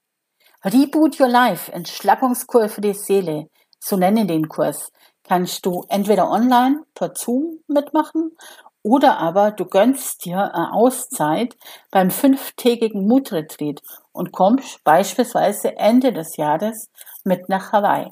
Reboot 0.64 1.20
Your 1.20 1.28
Life, 1.28 1.72
Entschlappungskur 1.72 2.70
für 2.70 2.82
die 2.82 2.94
Seele, 2.94 3.50
so 3.80 3.96
nenne 3.96 4.26
den 4.26 4.50
Kurs, 4.50 4.92
kannst 5.24 5.66
du 5.66 5.86
entweder 5.88 6.30
online 6.30 6.84
per 6.94 7.14
Zoom 7.16 7.60
mitmachen 7.68 8.36
oder 8.84 9.18
aber 9.18 9.52
du 9.52 9.66
gönnst 9.66 10.26
dir 10.26 10.54
eine 10.54 10.74
Auszeit 10.74 11.58
beim 11.92 12.12
fünftägigen 12.12 13.08
Mutretreat 13.08 13.82
und 14.12 14.32
kommst 14.32 14.84
beispielsweise 14.84 15.78
Ende 15.78 16.14
des 16.14 16.38
Jahres 16.38 16.90
mit 17.24 17.50
nach 17.50 17.72
Hawaii. 17.72 18.12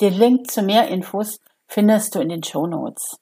Den 0.00 0.14
Link 0.14 0.50
zu 0.50 0.62
mehr 0.62 0.88
Infos 0.88 1.40
findest 1.68 2.14
du 2.14 2.20
in 2.20 2.28
den 2.28 2.42
Show 2.42 2.66
Notes. 2.66 3.16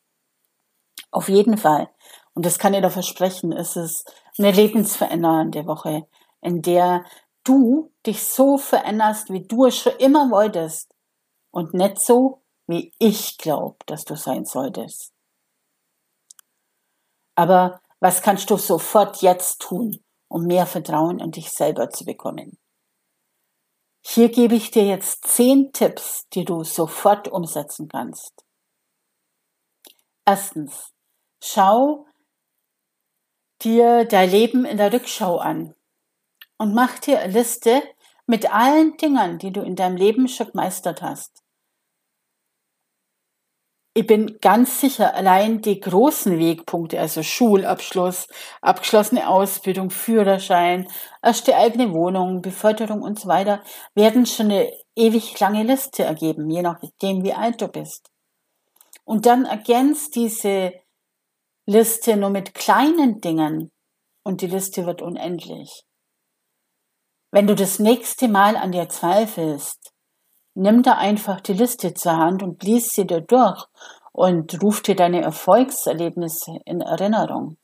Auf 1.11 1.29
jeden 1.29 1.59
Fall, 1.59 1.91
und 2.33 2.47
das 2.47 2.59
kann 2.59 2.73
ich 2.73 2.81
dir 2.81 2.91
versprechen, 2.91 3.53
ist 3.53 3.77
es 3.77 4.05
eine 4.39 4.51
lebensverändernde 4.51 5.67
Woche, 5.67 6.07
in 6.41 6.63
der 6.63 7.05
du 7.45 7.93
dich 8.07 8.25
so 8.25 8.57
veränderst, 8.57 9.31
wie 9.31 9.47
du 9.47 9.67
es 9.67 9.77
schon 9.77 9.97
immer 9.99 10.31
wolltest 10.31 10.95
und 11.51 11.75
nicht 11.75 12.01
so, 12.01 12.41
wie 12.67 12.93
ich 12.99 13.37
glaube, 13.37 13.77
dass 13.87 14.05
du 14.05 14.17
sein 14.17 14.47
solltest. 14.47 15.13
Aber 17.35 17.81
was 18.01 18.23
kannst 18.23 18.49
du 18.49 18.57
sofort 18.57 19.21
jetzt 19.21 19.61
tun, 19.61 20.03
um 20.29 20.47
mehr 20.47 20.67
Vertrauen 20.67 21.19
in 21.19 21.33
dich 21.33 21.51
selber 21.51 21.91
zu 21.91 22.05
bekommen? 22.05 22.59
Hier 24.05 24.29
gebe 24.31 24.57
ich 24.57 24.71
dir 24.71 24.85
jetzt 24.85 25.27
zehn 25.27 25.73
Tipps, 25.73 26.29
die 26.31 26.45
du 26.45 26.65
sofort 26.65 27.29
umsetzen 27.29 27.89
kannst. 27.89 28.45
Erstens, 30.25 30.93
schau 31.43 32.07
dir 33.63 34.05
dein 34.05 34.31
Leben 34.31 34.65
in 34.65 34.77
der 34.77 34.93
Rückschau 34.93 35.39
an 35.39 35.75
und 36.59 36.75
mach 36.75 36.99
dir 36.99 37.21
eine 37.21 37.33
Liste 37.33 37.83
mit 38.27 38.53
allen 38.53 38.97
Dingen, 38.97 39.39
die 39.39 39.53
du 39.53 39.63
in 39.63 39.77
deinem 39.77 39.97
Leben 39.97 40.29
schon 40.29 40.49
gemeistert 40.49 41.01
hast. 41.01 41.42
Ich 43.95 44.07
bin 44.07 44.39
ganz 44.41 44.81
sicher, 44.81 45.15
allein 45.15 45.61
die 45.61 45.79
großen 45.79 46.39
Wegpunkte, 46.39 46.99
also 46.99 47.23
Schulabschluss, 47.23 48.27
abgeschlossene 48.63 49.29
Ausbildung, 49.29 49.91
Führerschein, 49.91 50.89
erste 51.23 51.55
eigene 51.57 51.93
Wohnung, 51.93 52.41
Beförderung 52.41 53.03
und 53.03 53.21
so 53.21 53.29
weiter, 53.29 53.63
werden 53.95 54.25
schon 54.25 54.47
eine 54.47 54.73
ewig 54.97 55.39
lange 55.39 55.63
Liste 55.63 56.05
ergeben, 56.05 56.49
je 56.49 56.63
nachdem, 56.63 57.23
wie 57.23 57.35
alt 57.35 57.61
du 57.61 57.69
bist. 57.69 58.11
Und 59.05 59.27
dann 59.27 59.45
ergänzt 59.45 60.15
diese 60.15 60.73
Liste 61.67 62.17
nur 62.17 62.31
mit 62.31 62.55
kleinen 62.55 63.21
Dingen 63.21 63.71
und 64.25 64.41
die 64.41 64.47
Liste 64.47 64.87
wird 64.87 65.03
unendlich. 65.03 65.85
Wenn 67.31 67.47
du 67.47 67.55
das 67.55 67.79
nächste 67.79 68.29
Mal 68.29 68.57
an 68.57 68.73
dir 68.73 68.89
zweifelst, 68.89 69.92
Nimm 70.55 70.83
da 70.83 70.99
einfach 70.99 71.41
die 71.41 71.55
Liste 71.55 71.95
zur 71.95 72.17
Hand 72.17 72.43
und 72.43 72.63
lies 72.63 72.91
sie 72.91 73.07
dir 73.07 73.23
durch 73.23 73.65
und 74.13 74.63
ruf 74.63 74.83
dir 74.83 74.95
deine 74.95 75.23
Erfolgserlebnisse 75.23 76.59
in 76.67 76.81
Erinnerung. 76.83 77.57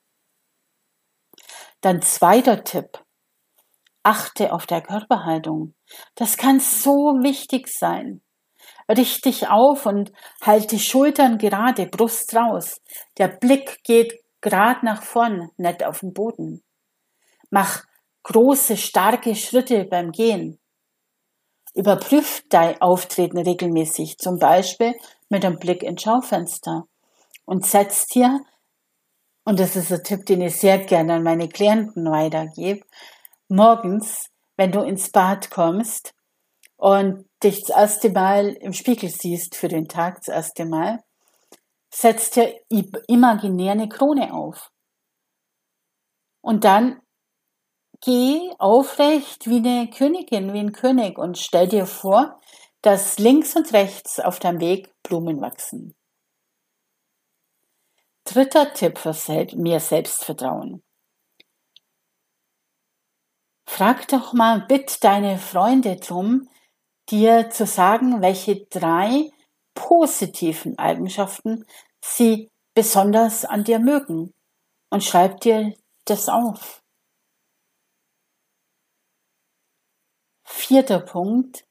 Dann 1.80 2.02
zweiter 2.02 2.64
Tipp. 2.64 3.04
Achte 4.02 4.52
auf 4.52 4.66
der 4.66 4.80
Körperhaltung. 4.80 5.74
Das 6.14 6.36
kann 6.36 6.60
so 6.60 7.18
wichtig 7.20 7.68
sein. 7.68 8.22
Richte 8.90 9.28
dich 9.28 9.48
auf 9.48 9.84
und 9.84 10.12
halte 10.40 10.68
die 10.68 10.80
Schultern 10.80 11.36
gerade, 11.36 11.86
Brust 11.86 12.34
raus. 12.34 12.80
Der 13.18 13.28
Blick 13.28 13.82
geht 13.84 14.18
gerade 14.40 14.84
nach 14.84 15.02
vorn, 15.02 15.50
nicht 15.58 15.84
auf 15.84 16.00
den 16.00 16.14
Boden. 16.14 16.64
Mach 17.50 17.84
große, 18.22 18.76
starke 18.76 19.36
Schritte 19.36 19.84
beim 19.84 20.10
Gehen. 20.10 20.58
Überprüf 21.74 22.44
dein 22.48 22.80
Auftreten 22.80 23.38
regelmäßig, 23.38 24.18
zum 24.18 24.38
Beispiel 24.38 24.94
mit 25.28 25.44
einem 25.44 25.58
Blick 25.58 25.82
ins 25.82 26.02
Schaufenster 26.02 26.84
und 27.44 27.66
setz 27.66 28.06
dir, 28.06 28.40
und 29.44 29.60
das 29.60 29.76
ist 29.76 29.92
ein 29.92 30.02
Tipp, 30.02 30.26
den 30.26 30.42
ich 30.42 30.56
sehr 30.56 30.78
gerne 30.78 31.14
an 31.14 31.22
meine 31.22 31.48
Klienten 31.48 32.10
weitergebe, 32.10 32.84
morgens, 33.48 34.28
wenn 34.56 34.72
du 34.72 34.82
ins 34.82 35.10
Bad 35.10 35.50
kommst 35.50 36.14
und 36.76 37.28
dich 37.42 37.62
das 37.62 37.76
erste 37.76 38.10
Mal 38.10 38.48
im 38.60 38.72
Spiegel 38.72 39.08
siehst 39.08 39.54
für 39.54 39.68
den 39.68 39.88
Tag, 39.88 40.16
das 40.16 40.28
erste 40.28 40.64
Mal, 40.64 41.02
setz 41.90 42.30
dir 42.30 42.54
imaginär 43.06 43.72
eine 43.72 43.88
Krone 43.88 44.34
auf. 44.34 44.70
Und 46.40 46.64
dann 46.64 47.00
geh 48.00 48.50
aufrecht 48.58 49.46
wie 49.46 49.58
eine 49.58 49.90
Königin, 49.90 50.52
wie 50.52 50.60
ein 50.60 50.72
König 50.72 51.18
und 51.18 51.38
stell 51.38 51.68
dir 51.68 51.86
vor, 51.86 52.40
dass 52.82 53.18
links 53.18 53.56
und 53.56 53.72
rechts 53.72 54.20
auf 54.20 54.38
deinem 54.38 54.60
Weg 54.60 54.92
Blumen 55.02 55.40
wachsen. 55.40 55.94
Dritter 58.24 58.72
Tipp 58.74 58.98
für 58.98 59.14
mehr 59.56 59.80
Selbstvertrauen. 59.80 60.82
Frag 63.66 64.08
doch 64.08 64.32
mal 64.32 64.64
bitte 64.66 64.96
deine 65.00 65.38
Freunde 65.38 65.96
drum, 65.96 66.48
dir 67.10 67.50
zu 67.50 67.66
sagen, 67.66 68.20
welche 68.22 68.66
drei 68.66 69.30
positiven 69.74 70.78
Eigenschaften 70.78 71.64
sie 72.02 72.50
besonders 72.74 73.44
an 73.44 73.64
dir 73.64 73.78
mögen 73.78 74.34
und 74.90 75.04
schreib 75.04 75.40
dir 75.40 75.74
das 76.04 76.28
auf. 76.28 76.82
Vierter 80.50 81.00
Punkt. 81.00 81.66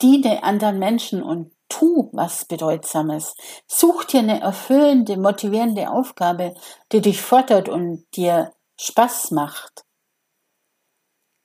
Diene 0.00 0.44
anderen 0.44 0.78
Menschen 0.78 1.24
und 1.24 1.52
tu 1.68 2.08
was 2.12 2.44
Bedeutsames. 2.44 3.34
Such 3.66 4.04
dir 4.04 4.20
eine 4.20 4.40
erfüllende, 4.40 5.16
motivierende 5.16 5.90
Aufgabe, 5.90 6.54
die 6.92 7.00
dich 7.00 7.20
fordert 7.20 7.68
und 7.68 8.06
dir 8.14 8.52
Spaß 8.80 9.32
macht. 9.32 9.84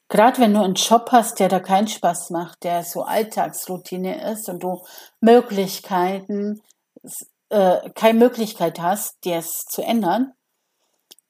Gerade 0.08 0.40
wenn 0.40 0.54
du 0.54 0.62
einen 0.62 0.76
Job 0.76 1.10
hast, 1.12 1.40
der 1.40 1.50
da 1.50 1.60
keinen 1.60 1.88
Spaß 1.88 2.30
macht, 2.30 2.64
der 2.64 2.84
so 2.84 3.02
Alltagsroutine 3.02 4.32
ist 4.32 4.48
und 4.50 4.62
du 4.62 4.84
Möglichkeiten, 5.20 6.62
äh, 7.50 7.90
keine 7.96 8.20
Möglichkeit 8.20 8.80
hast, 8.80 9.26
dir 9.26 9.38
es 9.38 9.66
zu 9.66 9.82
ändern, 9.82 10.34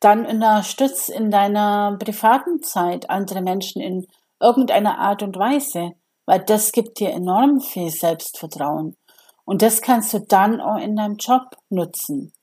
dann 0.04 0.26
unterstützt 0.26 1.10
in 1.10 1.32
deiner 1.32 1.98
privaten 1.98 2.62
Zeit 2.62 3.10
andere 3.10 3.42
Menschen 3.42 3.82
in 3.82 4.08
irgendeiner 4.40 5.00
Art 5.00 5.24
und 5.24 5.38
Weise, 5.38 5.92
weil 6.26 6.40
das 6.40 6.72
gibt 6.72 7.00
dir 7.00 7.12
enorm 7.12 7.62
viel 7.62 7.90
Selbstvertrauen. 7.90 8.98
Und 9.46 9.62
das 9.62 9.82
kannst 9.82 10.14
du 10.14 10.20
dann 10.20 10.62
auch 10.62 10.78
in 10.78 10.96
deinem 10.96 11.18
Job 11.18 11.58
nutzen. 11.70 12.34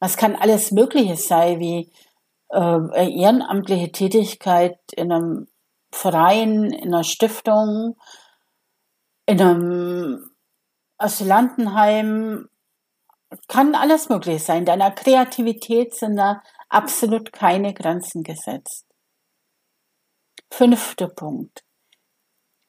Es 0.00 0.16
kann 0.16 0.36
alles 0.36 0.70
Mögliche 0.70 1.16
sein, 1.16 1.58
wie 1.58 1.92
äh, 2.50 3.20
ehrenamtliche 3.20 3.92
Tätigkeit 3.92 4.78
in 4.94 5.12
einem 5.12 5.48
Verein, 5.90 6.70
in 6.70 6.94
einer 6.94 7.04
Stiftung, 7.04 7.96
in 9.26 9.40
einem 9.40 10.30
Asylantenheim, 10.98 12.48
kann 13.46 13.74
alles 13.74 14.08
Mögliche 14.08 14.38
sein. 14.38 14.64
Deiner 14.64 14.90
Kreativität 14.90 15.94
sind 15.94 16.16
da 16.16 16.42
absolut 16.68 17.32
keine 17.32 17.74
Grenzen 17.74 18.22
gesetzt. 18.22 18.84
Fünfter 20.50 21.08
Punkt. 21.08 21.62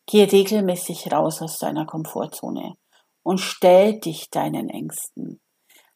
Geh 0.05 0.23
regelmäßig 0.23 1.12
raus 1.12 1.41
aus 1.41 1.57
deiner 1.59 1.85
Komfortzone 1.85 2.75
und 3.23 3.38
stell 3.39 3.99
dich 3.99 4.29
deinen 4.29 4.69
Ängsten. 4.69 5.39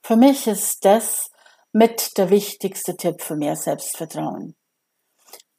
Für 0.04 0.16
mich 0.16 0.48
ist 0.48 0.86
das 0.86 1.30
mit 1.72 2.18
der 2.18 2.30
wichtigste 2.30 2.96
Tipp 2.96 3.22
für 3.22 3.36
mehr 3.36 3.56
Selbstvertrauen. 3.56 4.56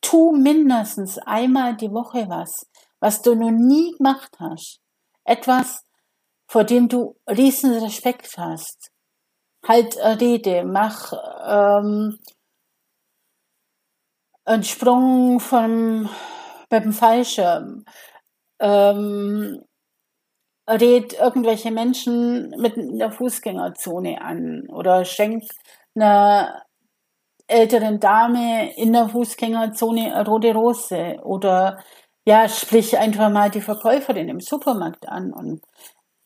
Tu 0.01 0.33
mindestens 0.33 1.19
einmal 1.19 1.77
die 1.77 1.91
Woche 1.91 2.29
was, 2.29 2.67
was 3.01 3.23
du 3.23 3.35
noch 3.35 3.51
nie 3.51 3.93
gemacht 3.97 4.37
hast. 4.39 4.81
Etwas, 5.25 5.83
vor 6.47 6.65
dem 6.65 6.89
du 6.89 7.17
riesen 7.29 7.73
Respekt 7.73 8.37
hast. 8.37 8.91
Halt 9.67 9.99
eine 9.99 10.21
Rede, 10.21 10.65
mach 10.65 11.13
ähm, 11.47 12.19
ein 14.45 14.63
Sprung 14.63 15.41
vom, 15.41 16.09
beim 16.69 16.93
Fallschirm, 16.93 17.85
ähm, 18.61 19.65
redet 20.69 21.15
irgendwelche 21.15 21.71
Menschen 21.71 22.51
mit 22.59 22.75
der 22.77 23.11
Fußgängerzone 23.11 24.21
an 24.21 24.69
oder 24.69 25.05
schenkt 25.05 25.51
einer 25.95 26.63
älteren 27.47 28.01
Dame 28.01 28.75
in 28.77 28.93
der 28.93 29.09
Fußgängerzone 29.09 30.15
eine 30.15 30.27
rote 30.27 30.55
Rose 30.55 31.19
oder 31.23 31.83
ja, 32.27 32.49
sprich 32.49 32.97
einfach 32.99 33.31
mal 33.31 33.51
die 33.51 33.61
Verkäuferin 33.61 34.31
im 34.31 34.41
Supermarkt 34.41 35.07
an 35.09 35.33
und 35.33 35.61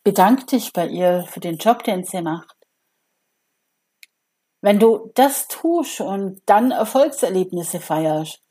bedank 0.03 0.47
dich 0.47 0.71
bei 0.71 0.87
ihr 0.87 1.25
für 1.27 1.41
den 1.41 1.57
Job, 1.57 1.83
den 1.83 2.05
sie 2.05 2.21
macht. 2.21 2.58
Wenn 4.61 4.79
du 4.79 5.11
das 5.15 5.47
tust 5.47 6.01
und 6.01 6.41
dann 6.45 6.71
Erfolgserlebnisse 6.71 7.79
feierst, 7.79 8.41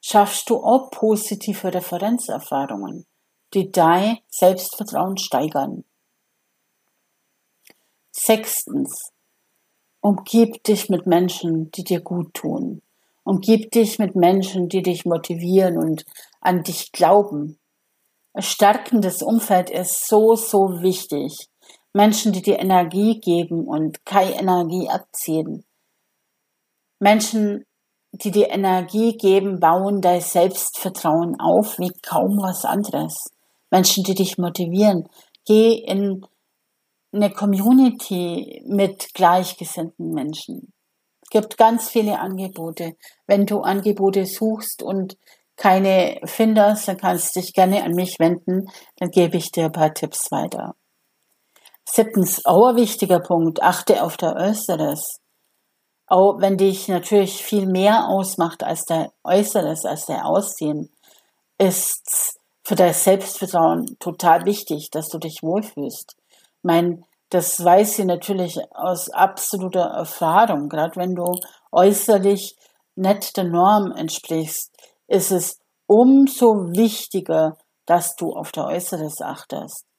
schaffst 0.00 0.48
du 0.48 0.62
auch 0.62 0.90
positive 0.90 1.74
Referenzerfahrungen, 1.74 3.06
die 3.52 3.70
dein 3.70 4.18
Selbstvertrauen 4.28 5.18
steigern. 5.18 5.84
Sechstens, 8.12 9.12
umgib 10.00 10.62
dich 10.64 10.88
mit 10.88 11.06
Menschen, 11.06 11.70
die 11.72 11.84
dir 11.84 12.00
gut 12.00 12.34
tun. 12.34 12.82
Umgib 13.24 13.70
dich 13.72 13.98
mit 13.98 14.14
Menschen, 14.14 14.68
die 14.68 14.82
dich 14.82 15.04
motivieren 15.04 15.78
und 15.78 16.04
an 16.40 16.62
dich 16.62 16.92
glauben. 16.92 17.58
Ein 18.32 18.42
stärkendes 18.42 19.22
Umfeld 19.22 19.70
ist 19.70 20.06
so, 20.06 20.36
so 20.36 20.80
wichtig. 20.80 21.49
Menschen, 21.92 22.32
die 22.32 22.42
dir 22.42 22.58
Energie 22.60 23.20
geben 23.20 23.66
und 23.66 24.04
keine 24.04 24.38
Energie 24.38 24.88
abziehen. 24.88 25.64
Menschen, 27.00 27.64
die 28.12 28.30
dir 28.30 28.50
Energie 28.50 29.16
geben, 29.16 29.60
bauen 29.60 30.00
dein 30.00 30.20
Selbstvertrauen 30.20 31.40
auf 31.40 31.78
wie 31.78 31.92
kaum 32.02 32.38
was 32.38 32.64
anderes. 32.64 33.30
Menschen, 33.70 34.04
die 34.04 34.14
dich 34.14 34.38
motivieren. 34.38 35.08
Geh 35.46 35.74
in 35.74 36.26
eine 37.12 37.30
Community 37.30 38.62
mit 38.66 39.14
gleichgesinnten 39.14 40.12
Menschen. 40.12 40.72
Es 41.22 41.30
gibt 41.30 41.56
ganz 41.56 41.88
viele 41.88 42.18
Angebote. 42.18 42.96
Wenn 43.26 43.46
du 43.46 43.60
Angebote 43.60 44.26
suchst 44.26 44.82
und 44.82 45.16
keine 45.56 46.20
findest, 46.24 46.88
dann 46.88 46.96
kannst 46.96 47.34
du 47.36 47.40
dich 47.40 47.52
gerne 47.52 47.84
an 47.84 47.92
mich 47.92 48.18
wenden, 48.18 48.68
dann 48.96 49.10
gebe 49.10 49.36
ich 49.36 49.50
dir 49.50 49.66
ein 49.66 49.72
paar 49.72 49.92
Tipps 49.92 50.30
weiter. 50.30 50.74
Siebtens, 51.92 52.44
auch 52.44 52.68
ein 52.68 52.76
wichtiger 52.76 53.18
Punkt, 53.18 53.62
achte 53.62 54.04
auf 54.04 54.16
der 54.16 54.36
Äußeres. 54.36 55.18
Auch 56.06 56.40
wenn 56.40 56.56
dich 56.56 56.86
natürlich 56.86 57.42
viel 57.42 57.66
mehr 57.66 58.08
ausmacht 58.08 58.62
als 58.62 58.84
der 58.84 59.12
Äußeres, 59.24 59.84
als 59.84 60.06
der 60.06 60.24
Aussehen, 60.24 60.92
ist 61.58 62.38
für 62.62 62.76
dein 62.76 62.94
Selbstvertrauen 62.94 63.96
total 63.98 64.44
wichtig, 64.44 64.90
dass 64.90 65.08
du 65.08 65.18
dich 65.18 65.42
wohlfühlst. 65.42 66.14
Ich 66.16 66.62
meine, 66.62 67.02
das 67.30 67.62
weiß 67.64 67.96
sie 67.96 68.04
natürlich 68.04 68.60
aus 68.72 69.10
absoluter 69.10 69.86
Erfahrung. 69.86 70.68
Gerade 70.68 70.94
wenn 70.94 71.16
du 71.16 71.40
äußerlich 71.72 72.56
nicht 72.94 73.36
der 73.36 73.44
Norm 73.44 73.90
entsprichst, 73.90 74.72
ist 75.08 75.32
es 75.32 75.58
umso 75.86 76.70
wichtiger, 76.70 77.56
dass 77.84 78.14
du 78.14 78.32
auf 78.32 78.52
der 78.52 78.66
Äußeres 78.66 79.20
achtest. 79.22 79.89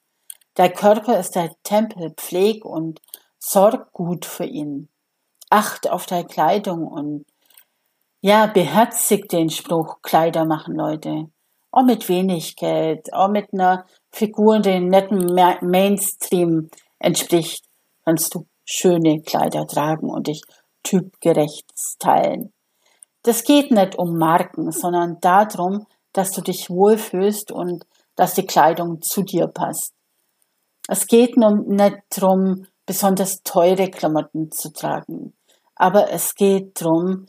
Der 0.56 0.70
Körper 0.70 1.18
ist 1.18 1.36
dein 1.36 1.54
Tempel, 1.62 2.10
pfleg 2.10 2.64
und 2.64 3.00
sorg 3.38 3.92
gut 3.92 4.26
für 4.26 4.44
ihn. 4.44 4.88
Acht 5.48 5.90
auf 5.90 6.06
deine 6.06 6.26
Kleidung 6.26 6.86
und 6.86 7.26
ja, 8.20 8.46
beherzig 8.46 9.28
den 9.28 9.50
Spruch, 9.50 10.00
Kleider 10.02 10.44
machen 10.44 10.76
Leute. 10.76 11.28
Auch 11.70 11.82
mit 11.82 12.08
wenig 12.08 12.54
Geld, 12.56 13.12
auch 13.12 13.28
mit 13.28 13.52
einer 13.52 13.86
Figur, 14.12 14.60
die 14.60 14.78
netten 14.78 15.34
Mainstream 15.62 16.70
entspricht, 16.98 17.64
kannst 18.04 18.34
du 18.34 18.46
schöne 18.64 19.22
Kleider 19.22 19.66
tragen 19.66 20.10
und 20.10 20.28
dich 20.28 20.42
typgerecht 20.84 21.66
stylen. 21.76 22.52
Das 23.22 23.44
geht 23.44 23.70
nicht 23.70 23.98
um 23.98 24.18
Marken, 24.18 24.70
sondern 24.70 25.18
darum, 25.20 25.86
dass 26.12 26.32
du 26.32 26.42
dich 26.42 26.68
wohlfühlst 26.68 27.50
und 27.50 27.84
dass 28.16 28.34
die 28.34 28.46
Kleidung 28.46 29.00
zu 29.00 29.22
dir 29.22 29.46
passt. 29.46 29.94
Es 30.88 31.06
geht 31.06 31.36
nicht 31.36 31.98
darum, 32.10 32.66
besonders 32.86 33.42
teure 33.42 33.90
Klamotten 33.90 34.50
zu 34.50 34.72
tragen, 34.72 35.34
aber 35.74 36.10
es 36.10 36.34
geht 36.34 36.80
darum, 36.80 37.26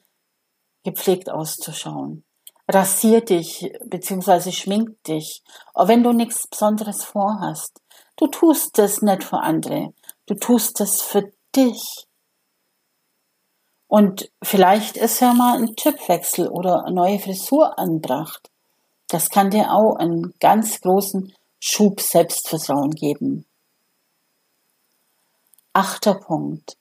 gepflegt 0.83 1.29
auszuschauen. 1.29 2.23
Rasier 2.67 3.21
dich 3.21 3.71
bzw. 3.85 4.51
schmink 4.51 5.03
dich, 5.03 5.43
auch 5.73 5.87
wenn 5.87 6.03
du 6.03 6.13
nichts 6.13 6.47
Besonderes 6.47 7.03
vorhast. 7.03 7.81
Du 8.15 8.27
tust 8.27 8.79
es 8.79 9.01
nicht 9.01 9.23
für 9.23 9.39
andere, 9.39 9.93
du 10.25 10.35
tust 10.35 10.79
es 10.81 11.01
für 11.01 11.31
dich. 11.55 12.07
Und 13.87 14.31
vielleicht 14.41 14.97
ist 14.97 15.19
ja 15.19 15.33
mal 15.33 15.57
ein 15.57 15.75
Typwechsel 15.75 16.47
oder 16.47 16.85
eine 16.85 16.95
neue 16.95 17.19
Frisur 17.19 17.77
anbracht. 17.77 18.49
Das 19.07 19.29
kann 19.29 19.51
dir 19.51 19.71
auch 19.71 19.97
einen 19.97 20.33
ganz 20.39 20.81
großen 20.81 21.33
Schub 21.65 22.01
Selbstvertrauen 22.01 22.91
geben. 22.91 23.45
Achter 25.71 26.15
Punkt. 26.15 26.77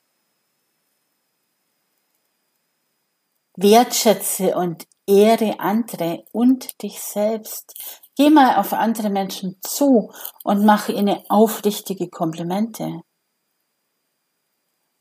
Wertschätze 3.54 4.56
und 4.56 4.88
ehre 5.06 5.60
andere 5.60 6.24
und 6.32 6.82
dich 6.82 7.00
selbst. 7.00 7.74
Geh 8.16 8.28
mal 8.28 8.56
auf 8.56 8.72
andere 8.72 9.08
Menschen 9.08 9.56
zu 9.60 10.12
und 10.42 10.64
mache 10.64 10.92
ihnen 10.92 11.20
aufrichtige 11.28 12.08
Komplimente 12.08 13.02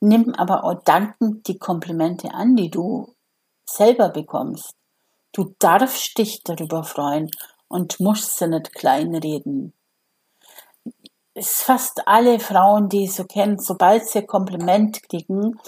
nimm 0.01 0.33
aber 0.35 0.63
auch 0.63 0.83
dankend 0.83 1.47
die 1.47 1.57
Komplimente 1.57 2.33
an, 2.33 2.55
die 2.55 2.69
du 2.69 3.15
selber 3.65 4.09
bekommst. 4.09 4.75
Du 5.31 5.55
darfst 5.59 6.17
dich 6.17 6.43
darüber 6.43 6.83
freuen 6.83 7.29
und 7.71 7.99
musst 7.99 8.37
sie 8.37 8.47
nicht 8.47 8.73
kleinreden. 8.73 9.73
Es 11.33 11.63
fast 11.63 12.07
alle 12.07 12.39
Frauen, 12.39 12.89
die 12.89 13.05
ich 13.05 13.13
so 13.13 13.23
kennen, 13.23 13.57
sobald 13.57 14.05
sie 14.07 14.25
Kompliment 14.25 15.01
kriegen, 15.09 15.59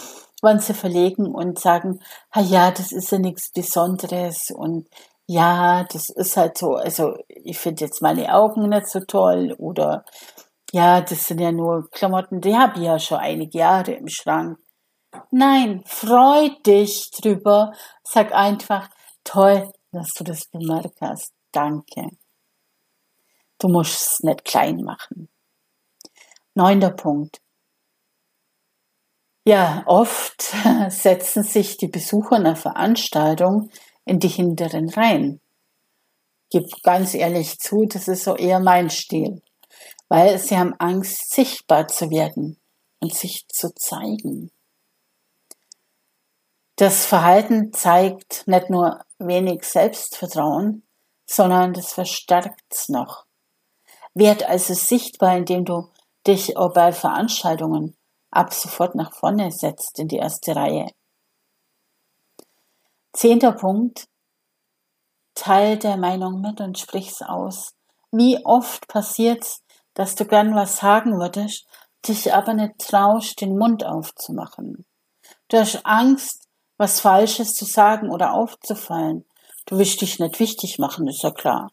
wollen 0.41 0.59
sie 0.59 0.73
verlegen 0.73 1.33
und 1.33 1.57
sagen, 1.57 2.01
ja, 2.35 2.69
das 2.71 2.91
ist 2.91 3.11
ja 3.11 3.17
nichts 3.17 3.51
Besonderes 3.51 4.51
und 4.53 4.87
ja, 5.25 5.85
das 5.85 6.09
ist 6.09 6.35
halt 6.35 6.57
so, 6.57 6.75
also 6.75 7.15
ich 7.29 7.57
finde 7.57 7.85
jetzt 7.85 8.01
meine 8.01 8.35
Augen 8.35 8.67
nicht 8.67 8.87
so 8.87 8.99
toll 8.99 9.55
oder 9.57 10.03
ja, 10.73 11.01
das 11.01 11.27
sind 11.27 11.39
ja 11.39 11.51
nur 11.51 11.89
Klamotten, 11.91 12.41
die 12.41 12.55
habe 12.55 12.79
ich 12.79 12.85
ja 12.85 12.99
schon 12.99 13.19
einige 13.19 13.59
Jahre 13.59 13.93
im 13.93 14.09
Schrank. 14.09 14.57
Nein, 15.31 15.83
freu 15.85 16.49
dich 16.65 17.11
drüber. 17.11 17.73
Sag 18.03 18.33
einfach, 18.33 18.89
toll, 19.23 19.71
dass 19.91 20.09
du 20.13 20.23
das 20.23 20.47
bemerkt 20.51 20.99
hast. 21.01 21.31
Danke. 21.53 22.09
Du 23.59 23.69
musst 23.69 24.01
es 24.01 24.19
nicht 24.19 24.43
klein 24.43 24.81
machen. 24.83 25.29
Neunter 26.53 26.91
Punkt. 26.91 27.41
Ja, 29.45 29.83
oft 29.85 30.41
setzen 30.89 31.43
sich 31.43 31.77
die 31.77 31.87
Besucher 31.87 32.35
einer 32.35 32.57
Veranstaltung 32.57 33.69
in 34.03 34.19
die 34.19 34.27
hinteren 34.27 34.89
Reihen. 34.89 35.39
Gib 36.49 36.83
ganz 36.83 37.13
ehrlich 37.13 37.59
zu, 37.59 37.85
das 37.85 38.09
ist 38.09 38.25
so 38.25 38.35
eher 38.35 38.59
mein 38.59 38.89
Stil 38.89 39.41
weil 40.13 40.37
sie 40.37 40.55
haben 40.55 40.75
Angst, 40.77 41.31
sichtbar 41.31 41.87
zu 41.87 42.11
werden 42.11 42.61
und 42.99 43.15
sich 43.15 43.47
zu 43.47 43.73
zeigen. 43.73 44.51
Das 46.75 47.07
Verhalten 47.07 47.73
zeigt 47.73 48.47
nicht 48.47 48.69
nur 48.69 49.03
wenig 49.17 49.63
Selbstvertrauen, 49.63 50.83
sondern 51.25 51.73
das 51.73 51.93
verstärkt 51.93 52.61
es 52.69 52.89
noch. 52.89 53.25
Werd 54.13 54.43
also 54.43 54.73
sichtbar, 54.73 55.37
indem 55.37 55.65
du 55.65 55.89
dich 56.25 56.57
auch 56.57 56.73
bei 56.73 56.91
Veranstaltungen 56.91 57.95
ab 58.31 58.53
sofort 58.53 58.95
nach 58.95 59.13
vorne 59.13 59.51
setzt 59.51 59.99
in 59.99 60.07
die 60.07 60.17
erste 60.17 60.55
Reihe. 60.55 60.89
Zehnter 63.13 63.51
Punkt. 63.51 64.07
Teil 65.35 65.77
der 65.77 65.97
Meinung 65.97 66.41
mit 66.41 66.61
und 66.61 66.77
sprich's 66.77 67.21
aus. 67.21 67.73
Wie 68.11 68.43
oft 68.45 68.87
passiert's, 68.87 69.63
dass 69.93 70.15
du 70.15 70.25
gern 70.25 70.55
was 70.55 70.77
sagen 70.77 71.19
würdest, 71.19 71.65
dich 72.07 72.33
aber 72.33 72.53
nicht 72.53 72.77
traust, 72.79 73.41
den 73.41 73.57
Mund 73.57 73.85
aufzumachen. 73.85 74.85
Du 75.47 75.57
hast 75.57 75.85
Angst, 75.85 76.47
was 76.77 76.99
Falsches 76.99 77.55
zu 77.55 77.65
sagen 77.65 78.09
oder 78.09 78.33
aufzufallen. 78.33 79.25
Du 79.65 79.77
willst 79.77 80.01
dich 80.01 80.19
nicht 80.19 80.39
wichtig 80.39 80.79
machen, 80.79 81.07
ist 81.07 81.23
ja 81.23 81.31
klar. 81.31 81.71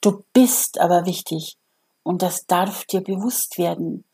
Du 0.00 0.24
bist 0.32 0.78
aber 0.78 1.06
wichtig 1.06 1.56
und 2.02 2.22
das 2.22 2.46
darf 2.46 2.84
dir 2.84 3.02
bewusst 3.02 3.58
werden. 3.58 4.04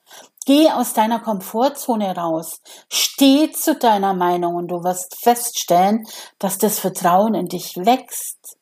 Geh 0.47 0.71
aus 0.71 0.93
deiner 0.93 1.21
Komfortzone 1.21 2.15
raus. 2.17 2.61
Steh 2.91 3.51
zu 3.51 3.75
deiner 3.77 4.15
Meinung 4.15 4.55
und 4.55 4.69
du 4.69 4.85
wirst 4.85 5.17
feststellen, 5.23 6.07
dass 6.39 6.59
das 6.59 6.79
Vertrauen 6.79 7.35
in 7.35 7.47
dich 7.47 7.77
wächst. 7.77 8.59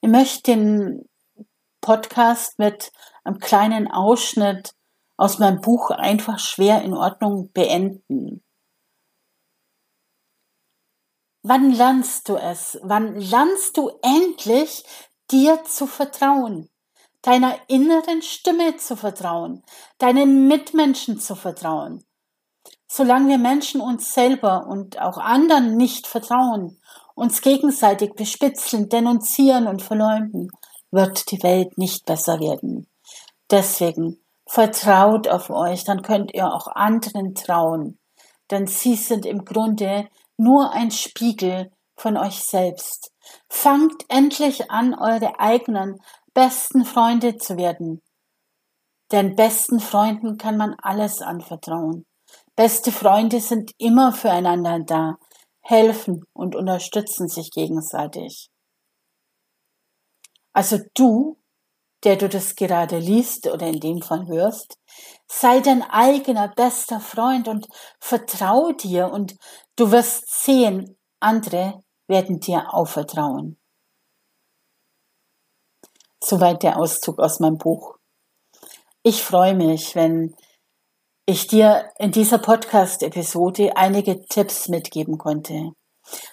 Ich 0.00 0.08
möchte 0.10 0.52
den 0.52 1.08
Podcast 1.80 2.58
mit 2.58 2.92
einem 3.24 3.38
kleinen 3.38 3.90
Ausschnitt 3.90 4.74
aus 5.16 5.38
meinem 5.38 5.60
Buch 5.60 5.90
Einfach 5.90 6.38
schwer 6.38 6.82
in 6.82 6.94
Ordnung 6.94 7.50
beenden. 7.52 8.42
Wann 11.46 11.72
lernst 11.72 12.30
du 12.30 12.36
es? 12.36 12.78
Wann 12.82 13.20
lernst 13.20 13.76
du 13.76 13.90
endlich 14.00 14.82
dir 15.30 15.62
zu 15.64 15.86
vertrauen? 15.86 16.70
Deiner 17.20 17.58
inneren 17.68 18.22
Stimme 18.22 18.78
zu 18.78 18.96
vertrauen, 18.96 19.62
deinen 19.98 20.48
Mitmenschen 20.48 21.20
zu 21.20 21.34
vertrauen. 21.34 22.02
Solange 22.88 23.28
wir 23.28 23.38
Menschen 23.38 23.82
uns 23.82 24.14
selber 24.14 24.66
und 24.66 24.98
auch 25.02 25.18
anderen 25.18 25.76
nicht 25.76 26.06
vertrauen, 26.06 26.80
uns 27.14 27.42
gegenseitig 27.42 28.14
bespitzeln, 28.14 28.88
denunzieren 28.88 29.66
und 29.66 29.82
verleumden, 29.82 30.50
wird 30.90 31.30
die 31.30 31.42
Welt 31.42 31.76
nicht 31.76 32.06
besser 32.06 32.40
werden. 32.40 32.86
Deswegen 33.50 34.18
vertraut 34.46 35.28
auf 35.28 35.50
euch, 35.50 35.84
dann 35.84 36.00
könnt 36.00 36.32
ihr 36.32 36.50
auch 36.50 36.68
anderen 36.68 37.34
trauen. 37.34 37.98
Denn 38.50 38.66
sie 38.66 38.94
sind 38.94 39.26
im 39.26 39.44
Grunde 39.44 40.08
nur 40.36 40.72
ein 40.72 40.90
Spiegel 40.90 41.70
von 41.96 42.16
euch 42.16 42.42
selbst. 42.42 43.12
Fangt 43.48 44.04
endlich 44.08 44.70
an, 44.70 44.94
eure 44.94 45.38
eigenen 45.38 46.00
besten 46.32 46.84
Freunde 46.84 47.36
zu 47.36 47.56
werden. 47.56 48.02
Denn 49.12 49.36
besten 49.36 49.80
Freunden 49.80 50.38
kann 50.38 50.56
man 50.56 50.74
alles 50.82 51.22
anvertrauen. 51.22 52.06
Beste 52.56 52.92
Freunde 52.92 53.40
sind 53.40 53.72
immer 53.78 54.12
füreinander 54.12 54.80
da, 54.80 55.16
helfen 55.60 56.24
und 56.32 56.54
unterstützen 56.54 57.28
sich 57.28 57.50
gegenseitig. 57.50 58.50
Also 60.52 60.78
du, 60.94 61.38
der 62.04 62.16
du 62.16 62.28
das 62.28 62.54
gerade 62.54 62.98
liest 62.98 63.46
oder 63.46 63.66
in 63.66 63.80
dem 63.80 64.02
Fall 64.02 64.26
hörst, 64.26 64.78
sei 65.26 65.60
dein 65.60 65.82
eigener 65.82 66.48
bester 66.48 67.00
Freund 67.00 67.48
und 67.48 67.66
vertrau 67.98 68.72
dir 68.72 69.10
und 69.10 69.36
du 69.76 69.90
wirst 69.90 70.28
sehen, 70.28 70.96
andere 71.20 71.82
werden 72.06 72.40
dir 72.40 72.72
auch 72.72 72.88
vertrauen. 72.88 73.58
Soweit 76.22 76.62
der 76.62 76.78
Auszug 76.78 77.18
aus 77.18 77.40
meinem 77.40 77.58
Buch. 77.58 77.96
Ich 79.02 79.22
freue 79.22 79.54
mich, 79.54 79.94
wenn 79.94 80.34
ich 81.26 81.46
dir 81.46 81.90
in 81.98 82.12
dieser 82.12 82.38
Podcast-Episode 82.38 83.76
einige 83.76 84.24
Tipps 84.26 84.68
mitgeben 84.68 85.18
konnte. 85.18 85.72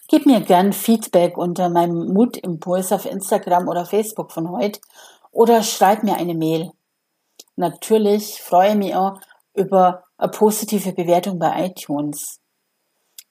Gib 0.08 0.25
mir 0.25 0.41
gern 0.41 0.73
Feedback 0.73 1.38
unter 1.38 1.69
meinem 1.69 2.13
Mutimpuls 2.13 2.91
auf 2.91 3.06
Instagram 3.06 3.69
oder 3.69 3.86
Facebook 3.86 4.32
von 4.32 4.51
heute 4.51 4.82
oder 5.32 5.63
schreib 5.63 6.04
mir 6.04 6.15
eine 6.15 6.36
Mail. 6.36 6.71
Natürlich 7.56 8.41
freue 8.41 8.71
ich 8.71 8.75
mich 8.75 8.95
auch 8.95 9.19
über 9.54 10.04
eine 10.17 10.32
positive 10.32 10.93
Bewertung 10.93 11.39
bei 11.39 11.67
iTunes. 11.67 12.40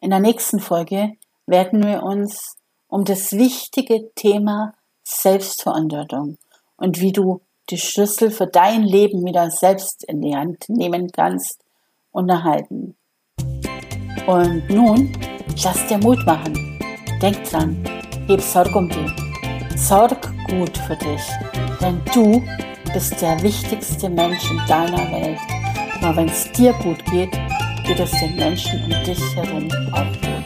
In 0.02 0.08
der 0.08 0.20
nächsten 0.20 0.60
Folge 0.60 1.12
werden 1.46 1.84
wir 1.84 2.02
uns 2.02 2.56
um 2.88 3.04
das 3.04 3.32
wichtige 3.32 4.10
Thema 4.14 4.72
Selbstverantwortung 5.04 6.38
und 6.78 7.00
wie 7.00 7.12
du 7.12 7.42
die 7.68 7.76
Schlüssel 7.76 8.30
für 8.30 8.46
dein 8.46 8.82
Leben 8.82 9.26
wieder 9.26 9.50
selbst 9.50 10.04
in 10.04 10.22
die 10.22 10.34
Hand 10.34 10.68
nehmen 10.68 11.12
kannst, 11.12 11.62
unterhalten. 12.12 12.96
Und 14.26 14.70
nun, 14.70 15.12
lass 15.62 15.86
dir 15.86 15.98
Mut 15.98 16.24
machen. 16.24 16.80
Denk 17.20 17.44
dran, 17.44 17.84
heb 18.26 18.40
Sorge 18.40 18.78
um 18.78 18.88
dich. 18.88 19.12
Sorg 19.76 20.32
gut 20.48 20.78
für 20.78 20.96
dich, 20.96 21.22
denn 21.78 22.00
du 22.14 22.42
bist 22.94 23.20
der 23.20 23.40
wichtigste 23.42 24.08
Mensch 24.08 24.50
in 24.50 24.60
deiner 24.66 25.12
Welt. 25.12 25.38
Aber 26.00 26.16
wenn 26.16 26.28
es 26.28 26.50
dir 26.52 26.72
gut 26.82 27.04
geht, 27.10 27.38
geht 27.90 27.98
es 27.98 28.10
den 28.20 28.36
Menschen 28.36 28.84
um 28.84 29.04
dich 29.04 29.18
herum 29.34 29.68
auch 29.90 30.12
gut. 30.20 30.44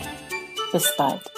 Bis 0.72 0.96
bald. 0.96 1.33